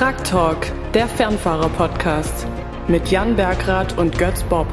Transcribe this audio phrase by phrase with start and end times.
[0.00, 2.46] Truck Talk, der Fernfahrer-Podcast
[2.88, 4.66] mit Jan Bergrath und Götz Bob.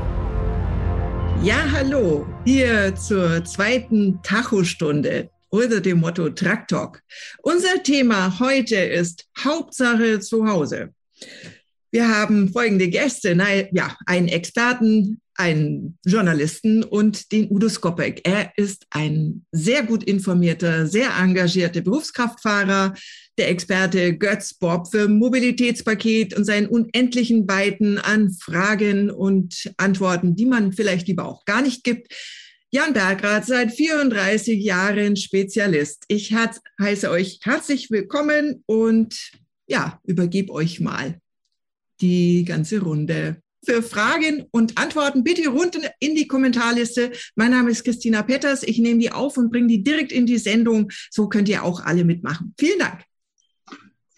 [1.43, 7.01] Ja, hallo, hier zur zweiten Tacho-Stunde oder dem Motto Truck Talk.
[7.41, 10.93] Unser Thema heute ist Hauptsache zu Hause.
[11.91, 18.21] Wir haben folgende Gäste, na, ja, einen Experten, einen Journalisten und den Udo Skopek.
[18.23, 22.93] Er ist ein sehr gut informierter, sehr engagierter Berufskraftfahrer,
[23.37, 30.45] der Experte Götz Bob für Mobilitätspaket und seinen unendlichen Weiten an Fragen und Antworten, die
[30.45, 32.13] man vielleicht lieber auch gar nicht gibt.
[32.71, 36.03] Jan Bergrath, seit 34 Jahren Spezialist.
[36.09, 36.35] Ich
[36.81, 39.31] heiße euch herzlich willkommen und
[39.67, 41.19] ja, übergebe euch mal
[42.01, 43.41] die ganze Runde.
[43.65, 47.11] Für Fragen und Antworten bitte runter in die Kommentarliste.
[47.35, 48.63] Mein Name ist Christina Petters.
[48.63, 50.89] Ich nehme die auf und bringe die direkt in die Sendung.
[51.09, 52.53] So könnt ihr auch alle mitmachen.
[52.57, 53.06] Vielen Dank.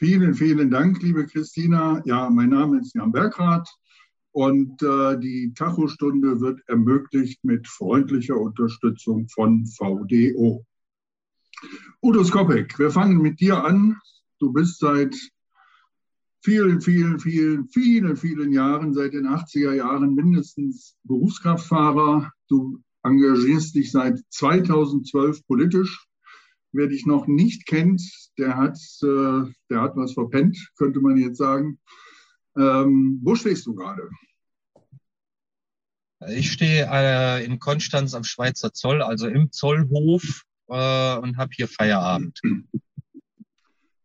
[0.01, 2.01] Vielen, vielen Dank, liebe Christina.
[2.05, 3.67] Ja, mein Name ist Jan Bergrath
[4.31, 10.65] und äh, die Tachostunde wird ermöglicht mit freundlicher Unterstützung von VDO.
[12.01, 13.97] Udo Skopek, wir fangen mit dir an.
[14.39, 15.13] Du bist seit
[16.45, 22.31] vielen, vielen, vielen, vielen, vielen Jahren, seit den 80er Jahren mindestens Berufskraftfahrer.
[22.47, 26.08] Du engagierst dich seit 2012 politisch.
[26.71, 28.01] Wer dich noch nicht kennt,
[28.37, 31.79] der hat, äh, der hat was verpennt, könnte man jetzt sagen.
[32.57, 34.09] Ähm, wo stehst du gerade?
[36.27, 41.67] Ich stehe äh, in Konstanz am Schweizer Zoll, also im Zollhof äh, und habe hier
[41.67, 42.39] Feierabend.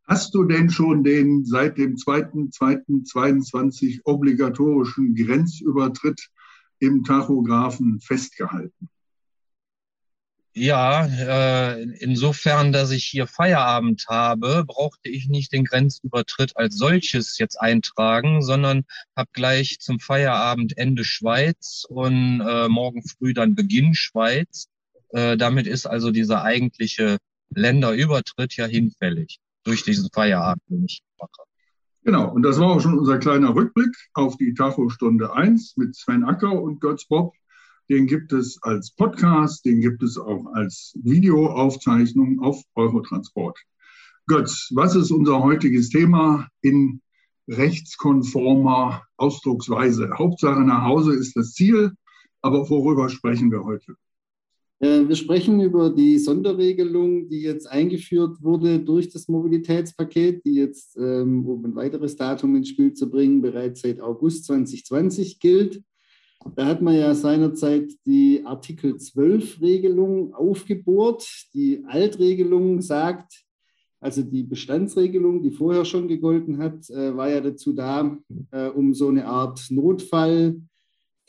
[0.07, 6.29] Hast du denn schon den seit dem 2.2.22 obligatorischen Grenzübertritt
[6.79, 8.91] im Tachografen festgehalten?
[10.57, 17.39] Ja, äh, insofern, dass ich hier Feierabend habe, brauchte ich nicht den Grenzübertritt als solches
[17.39, 18.85] jetzt eintragen, sondern
[19.17, 24.69] habe gleich zum Feierabend Ende Schweiz und äh, morgen früh dann Beginn Schweiz.
[25.09, 27.19] Äh, damit ist also dieser eigentliche
[27.51, 31.49] Länderübertritt ja hinfällig durch diesen Feierabend, den ich mache.
[32.05, 35.97] Genau, und das war auch schon unser kleiner Rückblick auf die Tacho Stunde 1 mit
[35.97, 37.35] Sven Acker und Götz Bob.
[37.91, 43.59] Den gibt es als Podcast, den gibt es auch als Videoaufzeichnung auf Eurotransport.
[44.27, 47.03] Götz, was ist unser heutiges Thema in
[47.47, 50.11] rechtskonformer Ausdrucksweise?
[50.17, 51.93] Hauptsache nach Hause ist das Ziel,
[52.41, 53.97] aber worüber sprechen wir heute?
[54.81, 60.97] Äh, wir sprechen über die Sonderregelung, die jetzt eingeführt wurde durch das Mobilitätspaket, die jetzt,
[60.97, 65.83] ähm, um ein weiteres Datum ins Spiel zu bringen, bereits seit August 2020 gilt.
[66.57, 71.27] Da hat man ja seinerzeit die Artikel 12 Regelung aufgebohrt.
[71.55, 73.45] Die Altregelung sagt,
[74.01, 78.19] also die Bestandsregelung, die vorher schon gegolten hat, äh, war ja dazu da,
[78.51, 80.61] äh, um so eine Art Notfall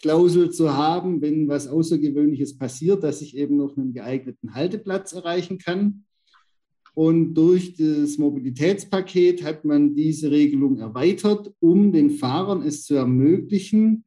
[0.02, 5.58] Klausel zu haben, wenn was Außergewöhnliches passiert, dass ich eben noch einen geeigneten Halteplatz erreichen
[5.58, 6.04] kann.
[6.94, 14.04] Und durch das Mobilitätspaket hat man diese Regelung erweitert, um den Fahrern es zu ermöglichen,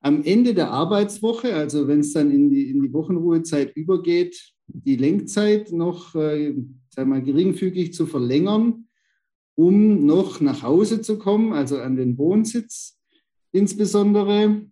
[0.00, 4.96] am Ende der Arbeitswoche, also wenn es dann in die, in die Wochenruhezeit übergeht, die
[4.96, 6.54] Lenkzeit noch äh,
[6.90, 8.88] sagen geringfügig zu verlängern,
[9.54, 12.98] um noch nach Hause zu kommen, also an den Wohnsitz
[13.52, 14.66] insbesondere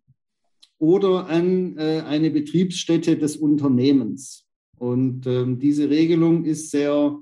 [0.79, 4.47] oder an äh, eine Betriebsstätte des Unternehmens.
[4.79, 7.19] Und ähm, diese Regelung ist sehr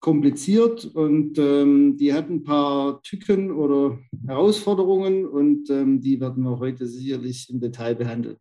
[0.00, 6.58] kompliziert und ähm, die hat ein paar Tücken oder Herausforderungen und ähm, die werden wir
[6.58, 8.36] heute sicherlich im Detail behandeln.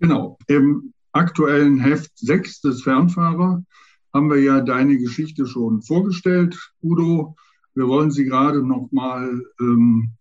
[0.00, 0.36] Genau.
[0.48, 3.64] Im aktuellen Heft 6 des Fernfahrer
[4.12, 7.36] haben wir ja deine Geschichte schon vorgestellt, Udo.
[7.74, 10.12] Wir wollen sie gerade noch mal ähm,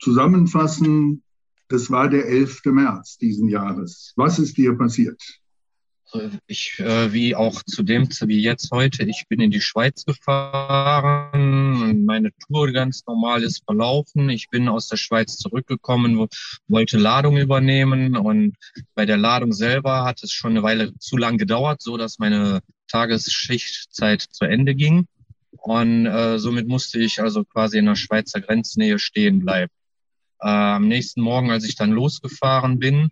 [0.00, 1.22] zusammenfassen.
[1.68, 2.62] Das war der 11.
[2.66, 4.12] März diesen Jahres.
[4.16, 5.40] Was ist dir passiert?
[6.46, 11.34] Ich, äh, wie auch zu dem, wie jetzt heute, ich bin in die Schweiz gefahren.
[12.04, 14.28] Meine Tour ganz normal ist verlaufen.
[14.28, 16.28] Ich bin aus der Schweiz zurückgekommen, wo,
[16.68, 18.56] wollte Ladung übernehmen und
[18.94, 22.60] bei der Ladung selber hat es schon eine Weile zu lang gedauert, so dass meine
[22.88, 25.06] Tagesschichtzeit zu Ende ging.
[25.52, 29.72] Und äh, somit musste ich also quasi in der Schweizer Grenznähe stehen bleiben.
[30.40, 33.10] Äh, am nächsten Morgen, als ich dann losgefahren bin,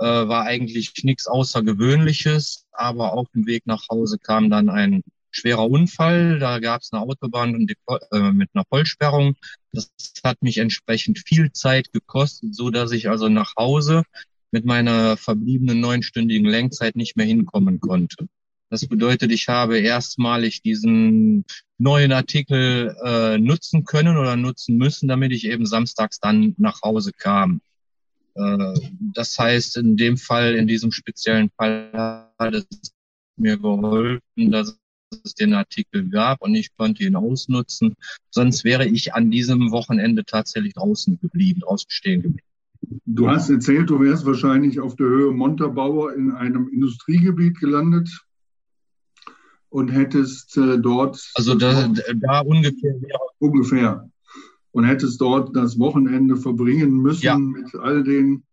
[0.00, 5.68] äh, war eigentlich nichts Außergewöhnliches, aber auf dem Weg nach Hause kam dann ein schwerer
[5.68, 6.38] Unfall.
[6.38, 7.66] Da gab es eine Autobahn
[8.12, 9.36] äh, mit einer Vollsperrung.
[9.72, 9.92] Das
[10.24, 14.02] hat mich entsprechend viel Zeit gekostet, so dass ich also nach Hause
[14.50, 18.26] mit meiner verbliebenen neunstündigen Lenkzeit nicht mehr hinkommen konnte.
[18.70, 21.44] Das bedeutet, ich habe erstmalig diesen
[21.78, 27.12] neuen Artikel äh, nutzen können oder nutzen müssen, damit ich eben samstags dann nach Hause
[27.12, 27.60] kam.
[28.34, 28.74] Äh,
[29.14, 31.90] das heißt, in dem Fall, in diesem speziellen Fall
[32.38, 32.66] hat es
[33.36, 34.78] mir geholfen, dass
[35.24, 37.94] es den Artikel gab und ich konnte ihn ausnutzen.
[38.30, 42.46] Sonst wäre ich an diesem Wochenende tatsächlich draußen geblieben, draußen stehen geblieben.
[43.06, 48.08] Du hast erzählt, du wärst wahrscheinlich auf der Höhe Montabaur in einem Industriegebiet gelandet
[49.68, 51.30] und hättest äh, dort.
[51.34, 52.94] Also da, da ungefähr.
[53.38, 54.10] Ungefähr.
[54.72, 57.38] Und hättest dort das Wochenende verbringen müssen ja.
[57.38, 58.44] mit all den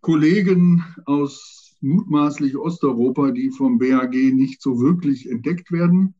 [0.00, 6.14] Kollegen aus mutmaßlich Osteuropa, die vom BAG nicht so wirklich entdeckt werden.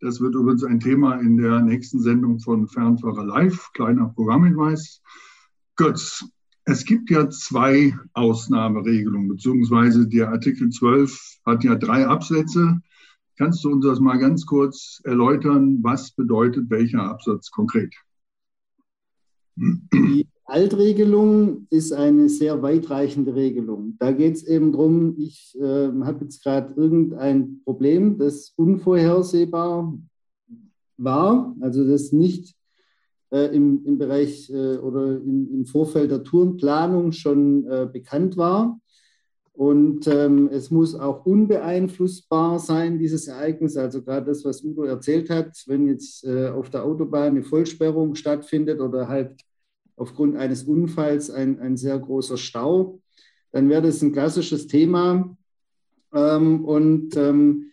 [0.00, 3.70] Das wird übrigens ein Thema in der nächsten Sendung von Fernfahrer Live.
[3.72, 5.02] Kleiner Programmhinweis.
[5.76, 6.24] Götz,
[6.66, 12.80] es gibt ja zwei Ausnahmeregelungen, beziehungsweise der Artikel 12 hat ja drei Absätze.
[13.36, 15.78] Kannst du uns das mal ganz kurz erläutern?
[15.82, 17.94] Was bedeutet welcher Absatz konkret?
[19.56, 23.96] Die Altregelung ist eine sehr weitreichende Regelung.
[23.98, 29.96] Da geht es eben darum, ich äh, habe jetzt gerade irgendein Problem, das unvorhersehbar
[30.96, 32.54] war, also das nicht
[33.30, 38.78] äh, im, im Bereich äh, oder im, im, Vorfeld der Tourenplanung schon äh, bekannt war.
[39.54, 43.76] Und ähm, es muss auch unbeeinflussbar sein, dieses Ereignis.
[43.76, 48.16] Also gerade das, was Udo erzählt hat, wenn jetzt äh, auf der Autobahn eine Vollsperrung
[48.16, 49.40] stattfindet oder halt
[49.96, 53.00] aufgrund eines Unfalls ein, ein sehr großer Stau,
[53.52, 55.36] dann wäre das ein klassisches Thema.
[56.12, 57.70] Ähm, und ähm,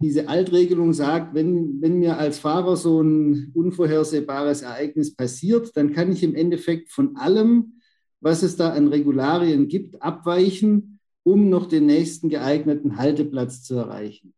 [0.00, 6.10] diese Altregelung sagt, wenn, wenn mir als Fahrer so ein unvorhersehbares Ereignis passiert, dann kann
[6.10, 7.74] ich im Endeffekt von allem,
[8.20, 10.91] was es da an Regularien gibt, abweichen
[11.24, 14.34] um noch den nächsten geeigneten Halteplatz zu erreichen.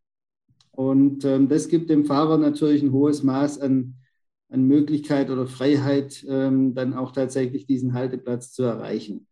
[0.71, 3.95] Und ähm, das gibt dem Fahrer natürlich ein hohes Maß an,
[4.49, 9.27] an Möglichkeit oder Freiheit, ähm, dann auch tatsächlich diesen Halteplatz zu erreichen.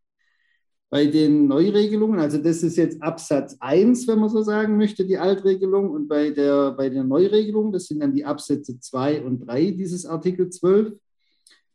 [0.89, 5.17] Bei den Neuregelungen, also das ist jetzt Absatz 1, wenn man so sagen möchte, die
[5.17, 9.71] Altregelung, und bei der, bei der Neuregelung, das sind dann die Absätze 2 und 3
[9.71, 10.93] dieses Artikel 12,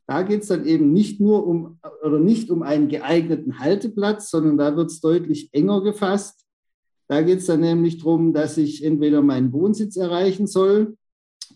[0.08, 4.56] da geht es dann eben nicht nur um oder nicht um einen geeigneten Halteplatz, sondern
[4.56, 6.46] da wird es deutlich enger gefasst.
[7.08, 10.96] Da geht es dann nämlich darum, dass ich entweder meinen Wohnsitz erreichen soll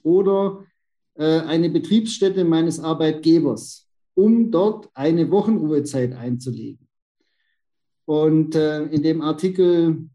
[0.02, 0.64] oder
[1.14, 6.86] äh, eine Betriebsstätte meines Arbeitgebers, um dort eine Wochenruhezeit einzulegen.
[8.04, 10.10] Und äh, in dem Artikel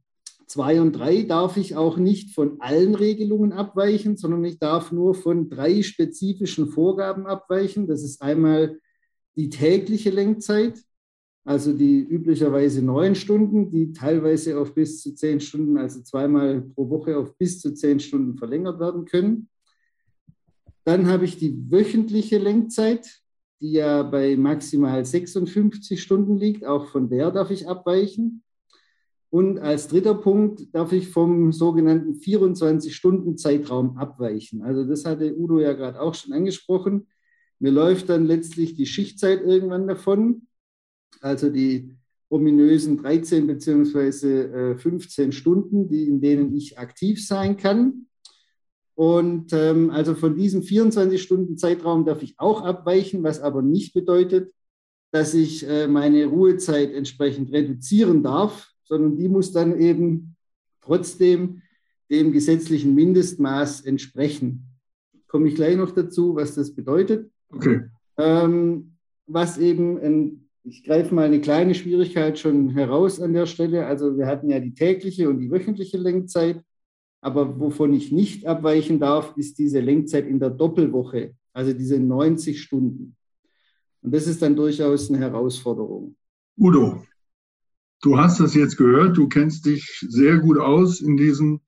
[0.47, 5.13] 2 und 3 darf ich auch nicht von allen Regelungen abweichen, sondern ich darf nur
[5.13, 7.87] von drei spezifischen Vorgaben abweichen.
[7.87, 8.79] Das ist einmal
[9.35, 10.81] die tägliche Lenkzeit,
[11.43, 16.89] also die üblicherweise neun Stunden, die teilweise auf bis zu zehn Stunden, also zweimal pro
[16.89, 19.49] Woche auf bis zu zehn Stunden verlängert werden können.
[20.85, 23.21] Dann habe ich die wöchentliche Lenkzeit,
[23.59, 26.65] die ja bei maximal 56 Stunden liegt.
[26.65, 28.43] Auch von der darf ich abweichen.
[29.29, 34.61] Und als dritter Punkt darf ich vom sogenannten 24-Stunden-Zeitraum abweichen.
[34.61, 37.07] Also das hatte Udo ja gerade auch schon angesprochen.
[37.59, 40.47] Mir läuft dann letztlich die Schichtzeit irgendwann davon,
[41.21, 41.93] also die
[42.29, 44.77] ominösen 13 bzw.
[44.77, 48.07] 15 Stunden, die, in denen ich aktiv sein kann.
[48.95, 54.51] Und ähm, also von diesem 24-Stunden-Zeitraum darf ich auch abweichen, was aber nicht bedeutet,
[55.11, 60.35] dass ich äh, meine Ruhezeit entsprechend reduzieren darf, sondern die muss dann eben
[60.81, 61.61] trotzdem
[62.09, 64.65] dem gesetzlichen Mindestmaß entsprechen.
[65.27, 67.29] Komme ich gleich noch dazu, was das bedeutet.
[67.49, 67.81] Okay.
[68.17, 68.93] Ähm,
[69.27, 73.85] was eben, ein, ich greife mal eine kleine Schwierigkeit schon heraus an der Stelle.
[73.85, 76.63] Also wir hatten ja die tägliche und die wöchentliche Lenkzeit.
[77.21, 82.61] Aber wovon ich nicht abweichen darf, ist diese Lenkzeit in der Doppelwoche, also diese 90
[82.61, 83.15] Stunden.
[84.01, 86.15] Und das ist dann durchaus eine Herausforderung.
[86.57, 87.03] Udo,
[88.01, 91.61] Du hast das jetzt gehört, du kennst dich sehr gut aus in diesen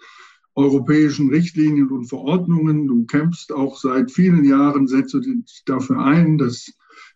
[0.53, 2.87] europäischen Richtlinien und Verordnungen.
[2.87, 6.71] Du kämpfst auch seit vielen Jahren, setzt dich dafür ein, dass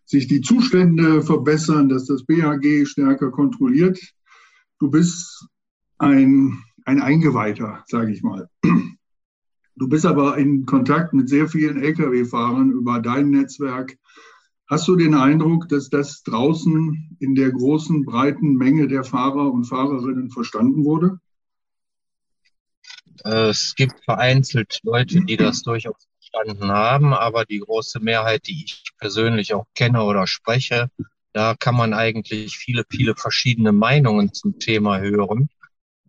[0.06, 4.00] sich die Zustände verbessern, dass das BAG stärker kontrolliert.
[4.80, 5.48] Du bist
[5.98, 8.50] ein, ein Eingeweihter, sage ich mal.
[9.76, 13.98] Du bist aber in Kontakt mit sehr vielen Lkw-Fahrern über dein Netzwerk,
[14.70, 19.66] Hast du den Eindruck, dass das draußen in der großen, breiten Menge der Fahrer und
[19.66, 21.20] Fahrerinnen verstanden wurde?
[23.24, 28.84] Es gibt vereinzelt Leute, die das durchaus verstanden haben, aber die große Mehrheit, die ich
[28.98, 30.90] persönlich auch kenne oder spreche,
[31.32, 35.50] da kann man eigentlich viele, viele verschiedene Meinungen zum Thema hören.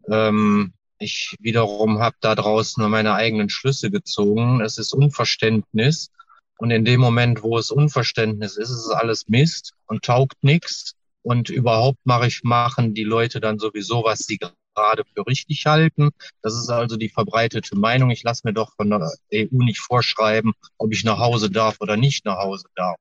[0.09, 4.61] Ähm, Ich wiederum habe da draußen meine eigenen Schlüsse gezogen.
[4.61, 6.11] Es ist Unverständnis.
[6.59, 10.95] Und in dem Moment, wo es Unverständnis ist, ist es alles Mist und taugt nichts.
[11.23, 16.11] Und überhaupt mache ich, machen die Leute dann sowieso, was sie gerade für richtig halten.
[16.43, 18.11] Das ist also die verbreitete Meinung.
[18.11, 21.97] Ich lasse mir doch von der EU nicht vorschreiben, ob ich nach Hause darf oder
[21.97, 22.97] nicht nach Hause darf.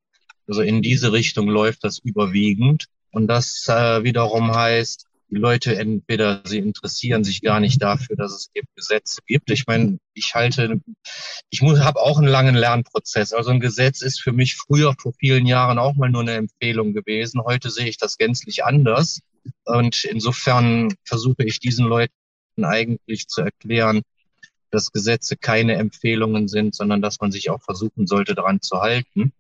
[0.48, 2.86] Also in diese Richtung läuft das überwiegend.
[3.12, 8.34] Und das äh, wiederum heißt, die Leute entweder sie interessieren sich gar nicht dafür, dass
[8.34, 9.50] es eben Gesetze gibt.
[9.50, 10.80] Ich meine, ich halte,
[11.50, 13.34] ich habe auch einen langen Lernprozess.
[13.34, 16.94] Also ein Gesetz ist für mich früher vor vielen Jahren auch mal nur eine Empfehlung
[16.94, 17.42] gewesen.
[17.44, 19.22] Heute sehe ich das gänzlich anders.
[19.66, 22.14] Und insofern versuche ich diesen Leuten
[22.62, 24.04] eigentlich zu erklären,
[24.70, 29.34] dass Gesetze keine Empfehlungen sind, sondern dass man sich auch versuchen sollte, daran zu halten.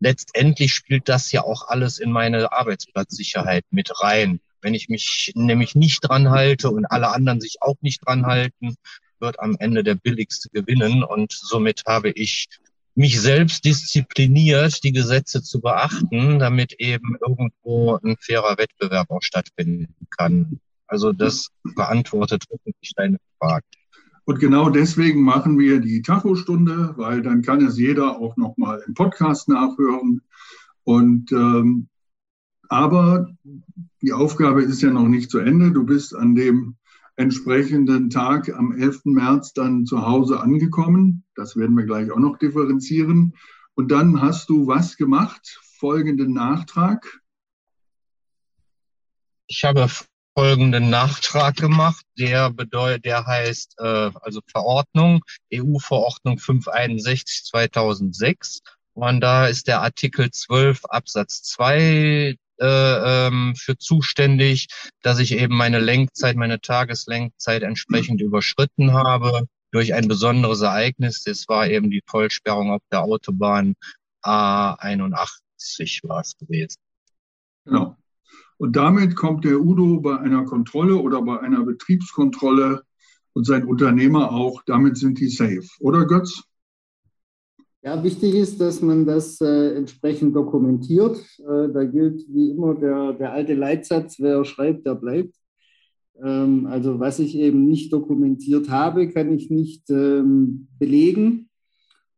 [0.00, 4.40] Letztendlich spielt das ja auch alles in meine Arbeitsplatzsicherheit mit rein.
[4.62, 8.76] Wenn ich mich nämlich nicht dran halte und alle anderen sich auch nicht dran halten,
[9.20, 11.02] wird am Ende der billigste gewinnen.
[11.02, 12.48] Und somit habe ich
[12.94, 19.94] mich selbst diszipliniert, die Gesetze zu beachten, damit eben irgendwo ein fairer Wettbewerb auch stattfinden
[20.16, 20.60] kann.
[20.86, 23.64] Also das beantwortet hoffentlich deine Frage.
[24.24, 28.94] Und genau deswegen machen wir die Tacho-Stunde, weil dann kann es jeder auch nochmal im
[28.94, 30.20] Podcast nachhören.
[30.84, 31.88] Und ähm,
[32.70, 33.26] aber
[34.00, 35.72] die Aufgabe ist ja noch nicht zu Ende.
[35.72, 36.76] Du bist an dem
[37.16, 39.06] entsprechenden Tag am 11.
[39.06, 41.24] März dann zu Hause angekommen.
[41.34, 43.34] Das werden wir gleich auch noch differenzieren.
[43.74, 45.60] Und dann hast du was gemacht?
[45.78, 47.20] Folgenden Nachtrag.
[49.48, 49.88] Ich habe
[50.38, 58.60] folgenden Nachtrag gemacht, der bedeutet, der heißt äh, also Verordnung, EU-Verordnung 561 2006.
[58.94, 64.68] Und da ist der Artikel 12 Absatz 2 äh, ähm, für zuständig,
[65.02, 71.22] dass ich eben meine Lenkzeit, meine Tageslenkzeit entsprechend überschritten habe durch ein besonderes Ereignis.
[71.24, 73.74] Das war eben die Vollsperrung auf der Autobahn
[74.22, 76.76] A81 war es gewesen.
[77.64, 77.96] Genau.
[78.58, 82.82] Und damit kommt der Udo bei einer Kontrolle oder bei einer Betriebskontrolle
[83.32, 85.66] und sein Unternehmer auch, damit sind die safe.
[85.78, 86.42] Oder Götz?
[87.82, 91.16] Ja, wichtig ist, dass man das äh, entsprechend dokumentiert.
[91.38, 95.34] Äh, da gilt wie immer der, der alte Leitsatz, wer schreibt, der bleibt.
[96.22, 101.48] Ähm, also was ich eben nicht dokumentiert habe, kann ich nicht ähm, belegen.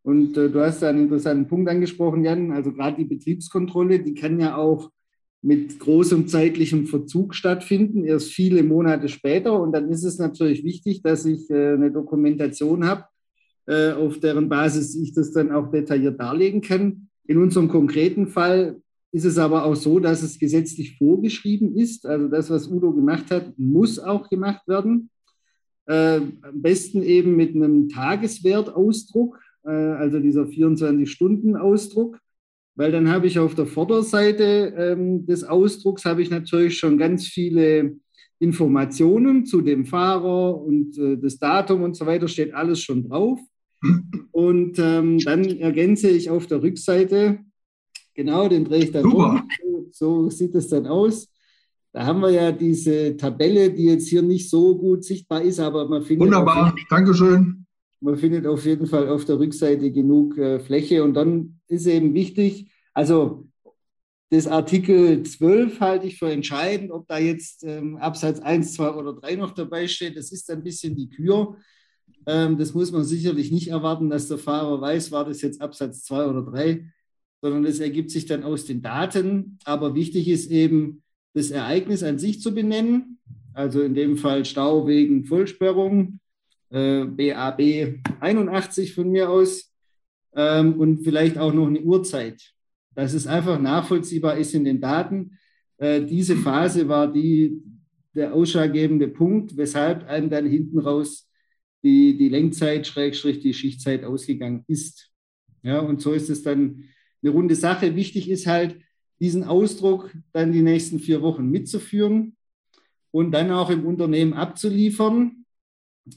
[0.02, 2.50] Und äh, du hast einen interessanten Punkt angesprochen, Jan.
[2.50, 4.90] Also gerade die Betriebskontrolle, die kann ja auch
[5.42, 9.61] mit großem zeitlichem Verzug stattfinden, erst viele Monate später.
[9.61, 13.04] Und dann ist es natürlich wichtig, dass ich äh, eine Dokumentation habe,
[13.66, 17.09] auf deren Basis ich das dann auch detailliert darlegen kann.
[17.26, 22.07] In unserem konkreten Fall ist es aber auch so, dass es gesetzlich vorgeschrieben ist.
[22.07, 25.11] Also das, was Udo gemacht hat, muss auch gemacht werden.
[25.87, 32.19] Äh, am besten eben mit einem Tageswertausdruck, äh, also dieser 24-Stunden-Ausdruck,
[32.75, 37.26] weil dann habe ich auf der Vorderseite ähm, des Ausdrucks habe ich natürlich schon ganz
[37.26, 37.97] viele
[38.38, 43.38] Informationen zu dem Fahrer und äh, das Datum und so weiter steht alles schon drauf.
[44.30, 47.40] Und ähm, dann ergänze ich auf der Rückseite,
[48.14, 49.44] genau, den drehe ich dann Super.
[49.64, 49.88] um.
[49.90, 51.28] So, sieht es dann aus.
[51.92, 55.86] Da haben wir ja diese Tabelle, die jetzt hier nicht so gut sichtbar ist, aber
[55.88, 56.26] man findet.
[56.26, 57.66] Wunderbar, Dankeschön.
[58.00, 62.14] Man findet auf jeden Fall auf der Rückseite genug äh, Fläche und dann ist eben
[62.14, 63.46] wichtig, also
[64.30, 69.12] das Artikel 12 halte ich für entscheidend, ob da jetzt ähm, Absatz 1, 2 oder
[69.12, 70.16] 3 noch dabei steht.
[70.16, 71.58] Das ist ein bisschen die Kür.
[72.26, 76.04] Ähm, das muss man sicherlich nicht erwarten, dass der Fahrer weiß, war das jetzt Absatz
[76.04, 76.86] 2 oder 3,
[77.40, 79.58] sondern das ergibt sich dann aus den Daten.
[79.64, 81.02] Aber wichtig ist eben,
[81.34, 83.18] das Ereignis an sich zu benennen,
[83.54, 86.20] also in dem Fall Stau wegen Vollsperrung,
[86.70, 89.72] äh, BAB 81 von mir aus
[90.34, 92.42] ähm, und vielleicht auch noch eine Uhrzeit,
[92.94, 95.38] dass es einfach nachvollziehbar ist in den Daten.
[95.78, 97.62] Äh, diese Phase war die,
[98.14, 101.28] der ausschlaggebende Punkt, weshalb einem dann hinten raus
[101.82, 105.10] die, die Lenkzeit, Schrägstrich, die Schichtzeit ausgegangen ist.
[105.62, 106.84] Ja, und so ist es dann
[107.22, 107.94] eine runde Sache.
[107.94, 108.76] Wichtig ist halt,
[109.20, 112.36] diesen Ausdruck dann die nächsten vier Wochen mitzuführen
[113.12, 115.44] und dann auch im Unternehmen abzuliefern.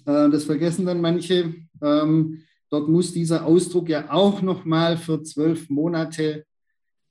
[0.06, 1.54] Äh, das vergessen dann manche.
[1.84, 2.42] Ähm,
[2.72, 6.46] dort muss dieser Ausdruck ja auch nochmal für zwölf Monate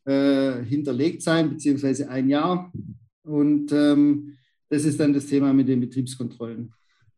[0.04, 2.72] äh, hinterlegt sein, beziehungsweise ein Jahr.
[3.22, 4.36] Und ähm,
[4.68, 6.72] das ist dann das Thema mit den Betriebskontrollen.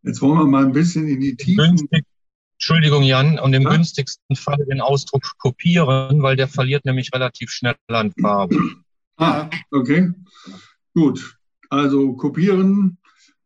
[0.06, 1.88] Jetzt wollen wir mal ein bisschen in die Tiefen.
[2.54, 3.70] Entschuldigung, Jan, und im ja?
[3.70, 8.56] günstigsten Fall den Ausdruck kopieren, weil der verliert nämlich relativ schnell an Farbe.
[9.18, 10.10] Ah, okay.
[10.92, 11.38] Gut.
[11.70, 12.98] Also kopieren.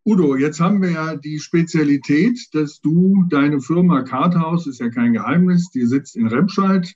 [0.04, 5.12] Udo, jetzt haben wir ja die Spezialität, dass du deine Firma Karthaus, ist ja kein
[5.12, 6.92] Geheimnis, die sitzt in Remscheid.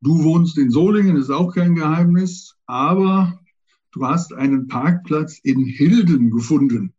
[0.00, 3.38] Du wohnst in Solingen, ist auch kein Geheimnis, aber
[3.92, 6.94] du hast einen Parkplatz in Hilden gefunden.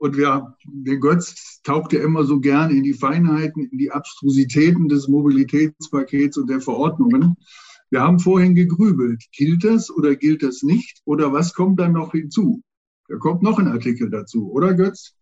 [0.00, 4.88] Und wir, der Götz taucht ja immer so gern in die Feinheiten, in die Abstrusitäten
[4.88, 7.36] des Mobilitätspakets und der Verordnungen.
[7.90, 11.02] Wir haben vorhin gegrübelt, gilt das oder gilt das nicht?
[11.04, 12.62] Oder was kommt dann noch hinzu?
[13.08, 15.12] Da kommt noch ein Artikel dazu, oder Götz?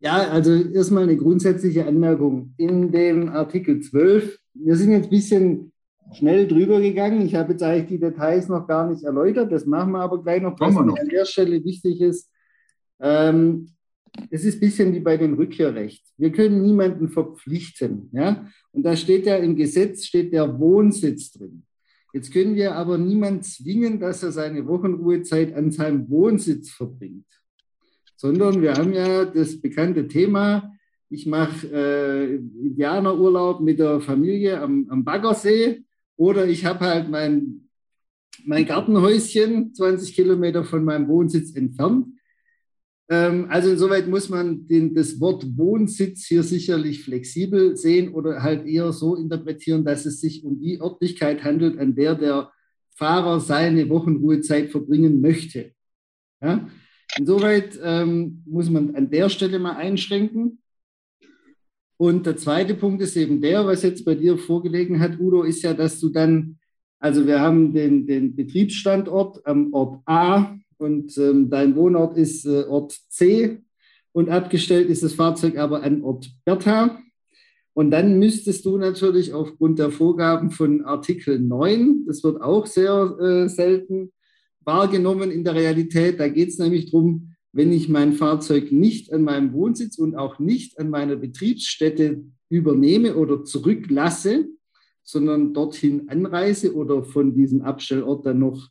[0.00, 2.52] Ja, also erstmal eine grundsätzliche Anmerkung.
[2.58, 5.72] In dem Artikel 12, wir sind jetzt ein bisschen
[6.12, 7.22] schnell drüber gegangen.
[7.22, 9.50] Ich habe jetzt eigentlich die Details noch gar nicht erläutert.
[9.50, 10.94] Das machen wir aber gleich noch, was noch.
[10.94, 12.30] an der Stelle wichtig ist.
[13.00, 13.70] Ähm,
[14.30, 16.04] es ist ein bisschen wie bei dem Rückkehrrecht.
[16.16, 18.10] Wir können niemanden verpflichten.
[18.12, 18.48] Ja?
[18.72, 21.64] Und da steht ja im Gesetz, steht der Wohnsitz drin.
[22.12, 27.26] Jetzt können wir aber niemanden zwingen, dass er seine Wochenruhezeit an seinem Wohnsitz verbringt,
[28.16, 30.72] sondern wir haben ja das bekannte Thema,
[31.10, 35.84] ich mache äh, Indianerurlaub mit der Familie am, am Baggersee
[36.16, 37.68] oder ich habe halt mein,
[38.44, 42.17] mein Gartenhäuschen 20 Kilometer von meinem Wohnsitz entfernt.
[43.10, 48.66] Ähm, also insoweit muss man den, das Wort Wohnsitz hier sicherlich flexibel sehen oder halt
[48.66, 52.52] eher so interpretieren, dass es sich um die Örtlichkeit handelt, an der der
[52.94, 55.72] Fahrer seine Wochenruhezeit verbringen möchte.
[56.42, 56.68] Ja?
[57.16, 60.60] Insoweit ähm, muss man an der Stelle mal einschränken.
[61.96, 65.62] Und der zweite Punkt ist eben der, was jetzt bei dir vorgelegen hat, Udo, ist
[65.62, 66.58] ja, dass du dann,
[67.00, 72.64] also wir haben den, den Betriebsstandort am Ort A und ähm, dein Wohnort ist äh,
[72.64, 73.62] Ort C
[74.12, 76.98] und abgestellt ist das Fahrzeug aber an Ort Bertha.
[77.74, 83.16] Und dann müsstest du natürlich aufgrund der Vorgaben von Artikel 9, das wird auch sehr
[83.20, 84.12] äh, selten
[84.64, 89.22] wahrgenommen in der Realität, da geht es nämlich darum, wenn ich mein Fahrzeug nicht an
[89.22, 94.46] meinem Wohnsitz und auch nicht an meiner Betriebsstätte übernehme oder zurücklasse,
[95.02, 98.68] sondern dorthin anreise oder von diesem Abstellort dann noch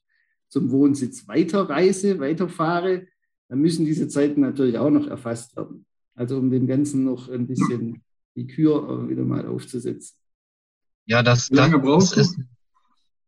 [0.49, 3.07] zum Wohnsitz weiterreise, weiterfahre,
[3.49, 5.85] dann müssen diese Zeiten natürlich auch noch erfasst werden.
[6.15, 8.03] Also um dem Ganzen noch ein bisschen
[8.35, 10.15] die Kür wieder mal aufzusetzen.
[11.05, 12.37] Ja, das, Wie lange das, brauchst ist,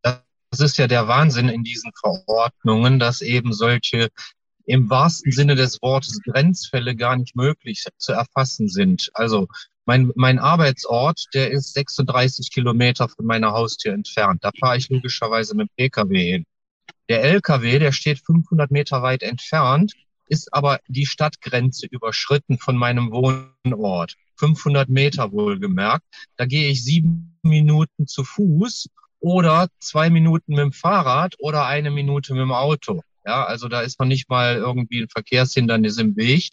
[0.01, 4.09] das ist ja der Wahnsinn in diesen Verordnungen, dass eben solche
[4.65, 9.09] im wahrsten Sinne des Wortes Grenzfälle gar nicht möglich zu erfassen sind.
[9.13, 9.47] Also
[9.85, 14.43] mein, mein Arbeitsort, der ist 36 Kilometer von meiner Haustür entfernt.
[14.43, 16.45] Da fahre ich logischerweise mit dem Pkw hin.
[17.09, 19.93] Der LKW, der steht 500 Meter weit entfernt,
[20.27, 24.15] ist aber die Stadtgrenze überschritten von meinem Wohnort.
[24.37, 26.05] 500 Meter wohlgemerkt.
[26.37, 31.91] Da gehe ich sieben Minuten zu Fuß oder zwei Minuten mit dem Fahrrad oder eine
[31.91, 33.01] Minute mit dem Auto.
[33.25, 36.49] Ja, also da ist noch nicht mal irgendwie ein Verkehrshindernis im Weg.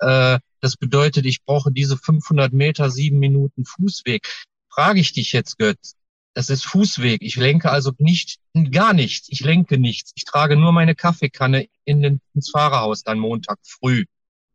[0.00, 4.26] Äh, das bedeutet, ich brauche diese 500 Meter, sieben Minuten Fußweg.
[4.68, 5.94] Frage ich dich jetzt, Götz,
[6.34, 7.22] das ist Fußweg.
[7.22, 8.38] Ich lenke also nicht,
[8.70, 9.28] gar nichts.
[9.30, 10.12] Ich lenke nichts.
[10.14, 14.04] Ich trage nur meine Kaffeekanne in den, ins Fahrerhaus dann Montag früh.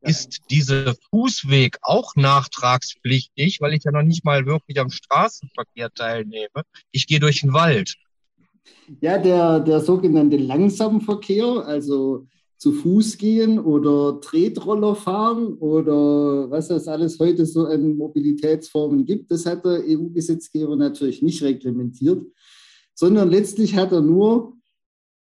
[0.01, 6.63] Ist dieser Fußweg auch nachtragspflichtig, weil ich ja noch nicht mal wirklich am Straßenverkehr teilnehme?
[6.91, 7.95] Ich gehe durch den Wald.
[8.99, 12.27] Ja, der, der sogenannte Langsamverkehr, also
[12.63, 19.29] zu Fuß gehen oder Tretroller fahren oder was es alles heute so an Mobilitätsformen gibt,
[19.31, 22.25] das hat der EU-Gesetzgeber natürlich nicht reglementiert,
[22.93, 24.55] sondern letztlich hat er nur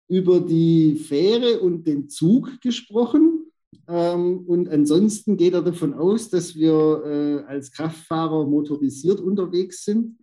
[0.07, 3.51] über die Fähre und den Zug gesprochen.
[3.89, 7.03] Ähm, und ansonsten geht er davon aus, dass wir
[7.43, 10.15] äh, als Kraftfahrer motorisiert unterwegs sind.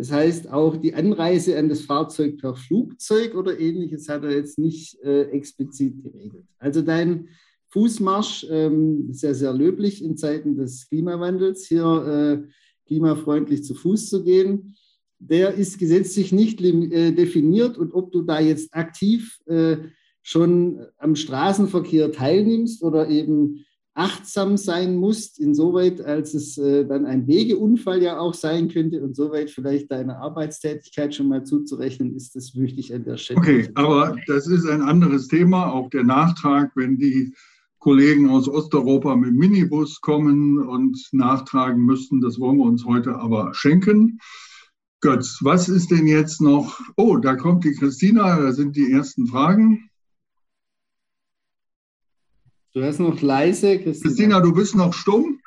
[0.00, 4.58] Das heißt, auch die Anreise an das Fahrzeug per Flugzeug oder ähnliches hat er jetzt
[4.58, 6.46] nicht äh, explizit geregelt.
[6.58, 7.28] Also dein
[7.68, 12.50] Fußmarsch ähm, sehr, sehr löblich in Zeiten des Klimawandels, hier äh,
[12.86, 14.74] klimafreundlich zu Fuß zu gehen.
[15.18, 19.76] Der ist gesetzlich nicht äh, definiert und ob du da jetzt aktiv äh,
[20.22, 27.26] schon am Straßenverkehr teilnimmst oder eben achtsam sein musst, insoweit, als es äh, dann ein
[27.26, 32.54] Wegeunfall ja auch sein könnte und soweit vielleicht deine Arbeitstätigkeit schon mal zuzurechnen ist, das
[32.54, 33.40] möchte ich an der Stelle.
[33.40, 37.34] Okay, aber das ist ein anderes Thema, auch der Nachtrag, wenn die
[37.78, 43.54] Kollegen aus Osteuropa mit Minibus kommen und nachtragen müssten, das wollen wir uns heute aber
[43.54, 44.18] schenken.
[45.00, 46.78] Götz, was ist denn jetzt noch?
[46.96, 49.89] Oh, da kommt die Christina, da sind die ersten Fragen.
[52.72, 54.08] Du hast noch leise, Christina.
[54.08, 55.40] Christina, du bist noch stumm?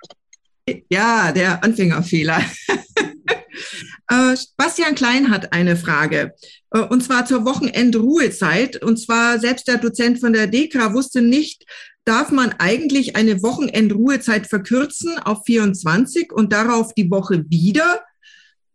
[0.89, 2.41] Ja, der Anfängerfehler.
[4.09, 6.33] Äh, Bastian Klein hat eine Frage.
[6.71, 8.83] Äh, Und zwar zur Wochenendruhezeit.
[8.83, 11.63] Und zwar selbst der Dozent von der DEKRA wusste nicht,
[12.03, 18.01] darf man eigentlich eine Wochenendruhezeit verkürzen auf 24 und darauf die Woche wieder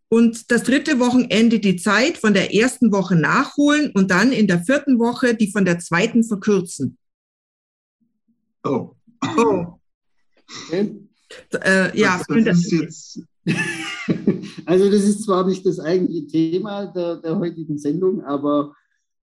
[0.09, 4.63] und das dritte Wochenende die Zeit von der ersten Woche nachholen und dann in der
[4.63, 6.97] vierten Woche die von der zweiten verkürzen.
[8.63, 8.95] Oh.
[9.37, 9.65] Oh.
[10.67, 10.95] Okay.
[11.63, 13.21] Äh, ja, das, das ist jetzt
[14.65, 18.73] also das ist zwar nicht das eigentliche Thema der, der heutigen Sendung, aber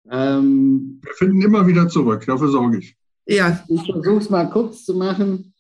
[0.10, 2.96] ähm, wir finden immer wieder zurück, dafür sorge ich.
[3.28, 3.64] Ja.
[3.68, 5.54] Ich versuche es mal kurz zu machen.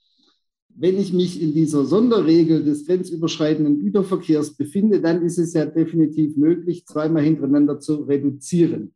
[0.69, 6.38] Wenn ich mich in dieser Sonderregel des grenzüberschreitenden Güterverkehrs befinde, dann ist es ja definitiv
[6.38, 8.93] möglich, zweimal hintereinander zu reduzieren.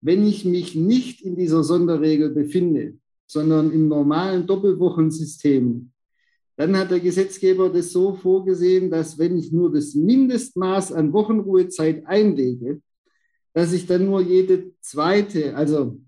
[0.00, 5.90] Wenn ich mich nicht in dieser Sonderregel befinde, sondern im normalen Doppelwochensystem
[6.56, 12.06] dann hat der Gesetzgeber das so vorgesehen, dass wenn ich nur das Mindestmaß an Wochenruhezeit
[12.06, 12.80] einlege,
[13.52, 16.00] dass ich dann nur jede zweite, also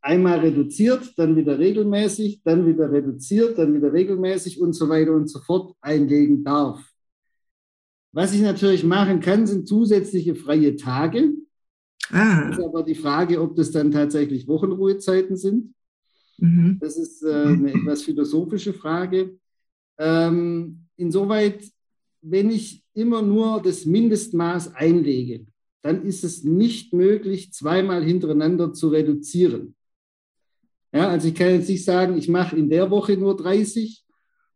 [0.00, 5.28] einmal reduziert, dann wieder regelmäßig, dann wieder reduziert, dann wieder regelmäßig und so weiter und
[5.28, 6.82] so fort einlegen darf.
[8.12, 11.32] Was ich natürlich machen kann, sind zusätzliche freie Tage.
[12.10, 12.48] Ah.
[12.48, 15.74] Das ist aber die Frage, ob das dann tatsächlich Wochenruhezeiten sind.
[16.38, 16.78] Mhm.
[16.80, 19.38] Das ist äh, eine etwas philosophische Frage.
[19.98, 21.64] Ähm, insoweit,
[22.20, 25.46] wenn ich immer nur das Mindestmaß einlege,
[25.82, 29.76] dann ist es nicht möglich, zweimal hintereinander zu reduzieren.
[30.92, 34.04] Ja, also ich kann jetzt nicht sagen, ich mache in der Woche nur 30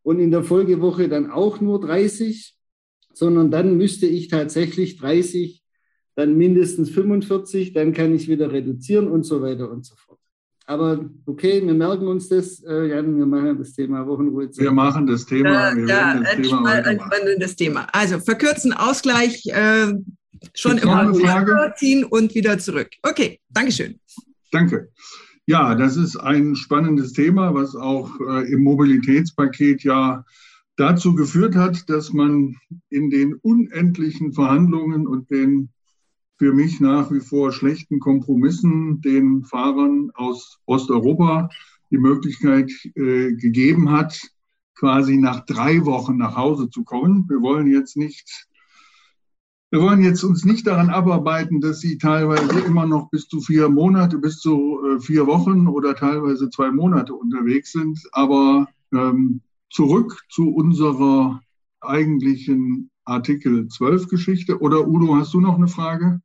[0.03, 2.57] und in der Folgewoche dann auch nur 30,
[3.13, 5.63] sondern dann müsste ich tatsächlich 30,
[6.15, 10.20] dann mindestens 45, dann kann ich wieder reduzieren und so weiter und so fort.
[10.71, 14.49] Aber okay, wir merken uns das, äh, Jan, wir machen das Thema Wochenruhe.
[14.57, 15.75] Wir machen das Thema.
[15.75, 17.89] wir ja, das ein, Thema ein spannendes Thema.
[17.93, 19.93] Also verkürzen, Ausgleich, äh,
[20.55, 21.13] schon immer
[21.75, 22.91] ziehen und wieder zurück.
[23.03, 23.99] Okay, Dankeschön.
[24.53, 24.93] Danke.
[25.47, 30.25] Ja, das ist ein spannendes Thema, was auch äh, im Mobilitätspaket ja
[30.77, 32.55] dazu geführt hat, dass man
[32.91, 35.71] in den unendlichen Verhandlungen und den
[36.41, 41.51] für mich nach wie vor schlechten Kompromissen den Fahrern aus Osteuropa
[41.91, 44.19] die Möglichkeit äh, gegeben hat,
[44.75, 47.27] quasi nach drei Wochen nach Hause zu kommen.
[47.29, 48.47] Wir wollen jetzt nicht,
[49.71, 53.69] wir wollen jetzt uns nicht daran abarbeiten, dass sie teilweise immer noch bis zu vier
[53.69, 58.01] Monate, bis zu äh, vier Wochen oder teilweise zwei Monate unterwegs sind.
[58.13, 61.43] Aber ähm, zurück zu unserer
[61.83, 64.61] eigentlichen Artikel 12 Geschichte.
[64.61, 66.21] Oder Udo, hast du noch eine Frage?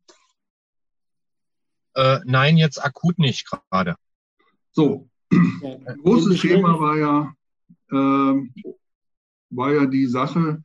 [1.95, 3.95] Äh, nein, jetzt akut nicht gerade.
[4.71, 7.33] So, ein großes Thema war ja,
[7.91, 8.65] äh,
[9.49, 10.61] war ja die Sache,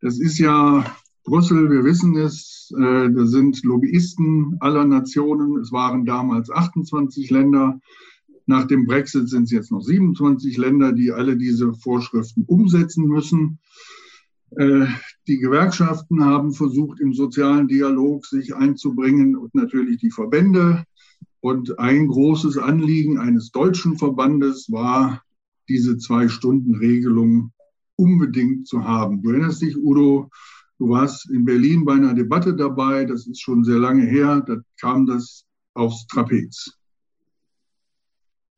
[0.00, 0.84] das ist ja
[1.24, 5.60] Brüssel, wir wissen es, äh, da sind Lobbyisten aller Nationen.
[5.60, 7.78] Es waren damals 28 Länder.
[8.46, 13.58] Nach dem Brexit sind es jetzt noch 27 Länder, die alle diese Vorschriften umsetzen müssen.
[14.56, 14.86] Äh,
[15.26, 20.84] die Gewerkschaften haben versucht, im sozialen Dialog sich einzubringen und natürlich die Verbände.
[21.40, 25.22] Und ein großes Anliegen eines deutschen Verbandes war,
[25.68, 27.52] diese Zwei-Stunden-Regelung
[27.96, 29.22] unbedingt zu haben.
[29.22, 30.28] Du erinnerst dich, Udo,
[30.78, 34.56] du warst in Berlin bei einer Debatte dabei, das ist schon sehr lange her, da
[34.80, 36.72] kam das aufs Trapez.